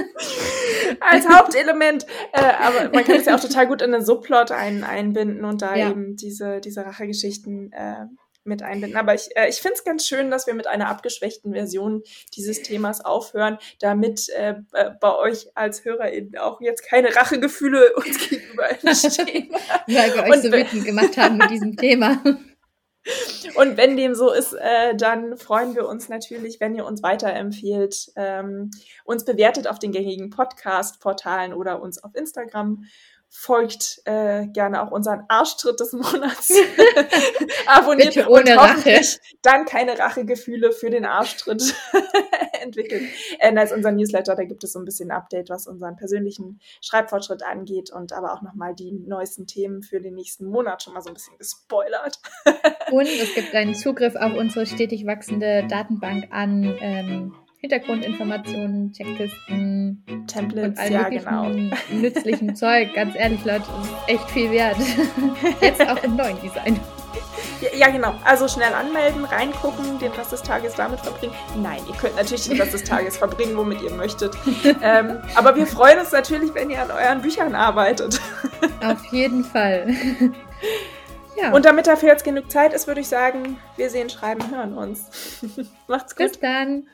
als 1.00 1.28
Hauptelement. 1.28 2.06
Äh, 2.32 2.40
aber 2.40 2.90
man 2.92 3.04
kann 3.04 3.16
es 3.16 3.26
ja 3.26 3.34
auch 3.34 3.40
total 3.40 3.66
gut 3.66 3.82
in 3.82 3.92
den 3.92 4.04
Subplot 4.04 4.50
ein, 4.50 4.84
einbinden 4.84 5.44
und 5.44 5.62
da 5.62 5.74
ja. 5.74 5.90
eben 5.90 6.16
diese, 6.16 6.60
diese 6.60 6.84
Rachegeschichten 6.84 7.72
äh, 7.72 8.06
mit 8.44 8.62
einbinden. 8.62 8.98
Aber 8.98 9.14
ich, 9.14 9.28
äh, 9.36 9.48
ich 9.48 9.56
finde 9.56 9.74
es 9.74 9.84
ganz 9.84 10.06
schön, 10.06 10.30
dass 10.30 10.46
wir 10.46 10.54
mit 10.54 10.66
einer 10.66 10.88
abgeschwächten 10.88 11.52
Version 11.52 12.02
dieses 12.36 12.62
Themas 12.62 13.04
aufhören, 13.04 13.58
damit 13.80 14.28
äh, 14.30 14.54
bei 15.00 15.14
euch 15.16 15.48
als 15.54 15.84
HörerInnen 15.84 16.38
auch 16.38 16.60
jetzt 16.60 16.82
keine 16.82 17.14
Rachegefühle 17.14 17.94
uns 17.94 18.28
gegenüber 18.28 18.70
entstehen. 18.82 19.50
Weil 19.86 20.14
wir 20.14 20.22
euch 20.24 20.32
und, 20.32 20.42
so 20.42 20.52
wütend 20.52 20.84
gemacht 20.84 21.16
haben 21.16 21.36
mit 21.36 21.50
diesem 21.50 21.76
Thema. 21.76 22.22
Und 23.56 23.76
wenn 23.76 23.96
dem 23.96 24.14
so 24.14 24.30
ist, 24.30 24.52
äh, 24.52 24.94
dann 24.94 25.36
freuen 25.38 25.74
wir 25.74 25.88
uns 25.88 26.08
natürlich, 26.08 26.60
wenn 26.60 26.74
ihr 26.74 26.84
uns 26.84 27.02
weiterempfehlt, 27.02 28.12
ähm, 28.16 28.70
uns 29.04 29.24
bewertet 29.24 29.66
auf 29.68 29.78
den 29.78 29.92
gängigen 29.92 30.30
Podcast-Portalen 30.30 31.54
oder 31.54 31.80
uns 31.80 32.02
auf 32.02 32.14
Instagram 32.14 32.84
folgt 33.32 34.02
äh, 34.06 34.46
gerne 34.48 34.82
auch 34.82 34.90
unseren 34.90 35.24
Arschtritt 35.28 35.78
des 35.78 35.92
Monats. 35.92 36.50
Abonniert 37.66 38.14
Bitte 38.14 38.28
ohne 38.28 38.52
und 38.52 38.60
hoffentlich 38.60 38.96
Rache. 38.96 39.36
dann 39.42 39.64
keine 39.64 39.98
Rachegefühle 39.98 40.72
für 40.72 40.90
den 40.90 41.04
Arschtritt 41.04 41.74
entwickeln. 42.60 43.08
Äh, 43.38 43.56
als 43.56 43.72
unser 43.72 43.92
Newsletter, 43.92 44.34
da 44.34 44.44
gibt 44.44 44.64
es 44.64 44.72
so 44.72 44.80
ein 44.80 44.84
bisschen 44.84 45.12
Update, 45.12 45.48
was 45.48 45.68
unseren 45.68 45.96
persönlichen 45.96 46.60
Schreibfortschritt 46.80 47.44
angeht 47.44 47.90
und 47.90 48.12
aber 48.12 48.34
auch 48.34 48.42
nochmal 48.42 48.74
die 48.74 48.92
neuesten 48.92 49.46
Themen 49.46 49.82
für 49.82 50.00
den 50.00 50.14
nächsten 50.14 50.46
Monat 50.46 50.82
schon 50.82 50.94
mal 50.94 51.00
so 51.00 51.08
ein 51.08 51.14
bisschen 51.14 51.38
gespoilert. 51.38 52.18
und 52.90 53.06
es 53.06 53.34
gibt 53.34 53.54
einen 53.54 53.74
Zugriff 53.76 54.16
auf 54.16 54.34
unsere 54.34 54.66
stetig 54.66 55.06
wachsende 55.06 55.66
Datenbank 55.68 56.26
an 56.30 56.76
ähm, 56.80 57.34
Hintergrundinformationen, 57.60 58.90
Checklisten, 58.92 60.02
Templates, 60.26 60.88
ja 60.88 61.08
genau. 61.10 61.48
nützlichen 61.92 62.56
Zeug. 62.56 62.94
Ganz 62.94 63.14
ehrlich, 63.14 63.44
Leute, 63.44 63.64
echt 64.06 64.30
viel 64.30 64.50
wert. 64.50 64.78
Jetzt 65.60 65.86
auch 65.86 66.02
im 66.02 66.16
neuen 66.16 66.40
Design. 66.40 66.80
Ja, 67.60 67.68
ja, 67.76 67.90
genau. 67.90 68.14
Also 68.24 68.48
schnell 68.48 68.72
anmelden, 68.72 69.26
reingucken, 69.26 69.98
den 69.98 70.10
Rest 70.12 70.32
des 70.32 70.42
Tages 70.42 70.74
damit 70.74 71.00
verbringen. 71.00 71.34
Nein, 71.62 71.80
ihr 71.86 71.94
könnt 71.96 72.16
natürlich 72.16 72.48
den 72.48 72.58
Rest 72.58 72.72
des 72.72 72.84
Tages 72.84 73.18
verbringen, 73.18 73.54
womit 73.54 73.82
ihr 73.82 73.90
möchtet. 73.90 74.34
ähm, 74.82 75.18
aber 75.34 75.54
wir 75.54 75.66
freuen 75.66 75.98
uns 75.98 76.12
natürlich, 76.12 76.54
wenn 76.54 76.70
ihr 76.70 76.80
an 76.80 76.90
euren 76.90 77.20
Büchern 77.20 77.54
arbeitet. 77.54 78.18
Auf 78.82 79.04
jeden 79.12 79.44
Fall. 79.44 79.94
Ja. 81.36 81.52
Und 81.52 81.66
damit 81.66 81.86
dafür 81.86 82.08
jetzt 82.08 82.24
genug 82.24 82.50
Zeit 82.50 82.72
ist, 82.72 82.86
würde 82.86 83.02
ich 83.02 83.08
sagen, 83.08 83.58
wir 83.76 83.90
sehen, 83.90 84.08
schreiben, 84.08 84.50
hören 84.50 84.72
uns. 84.72 85.42
Macht's 85.88 86.16
gut. 86.16 86.28
Bis 86.28 86.40
dann. 86.40 86.84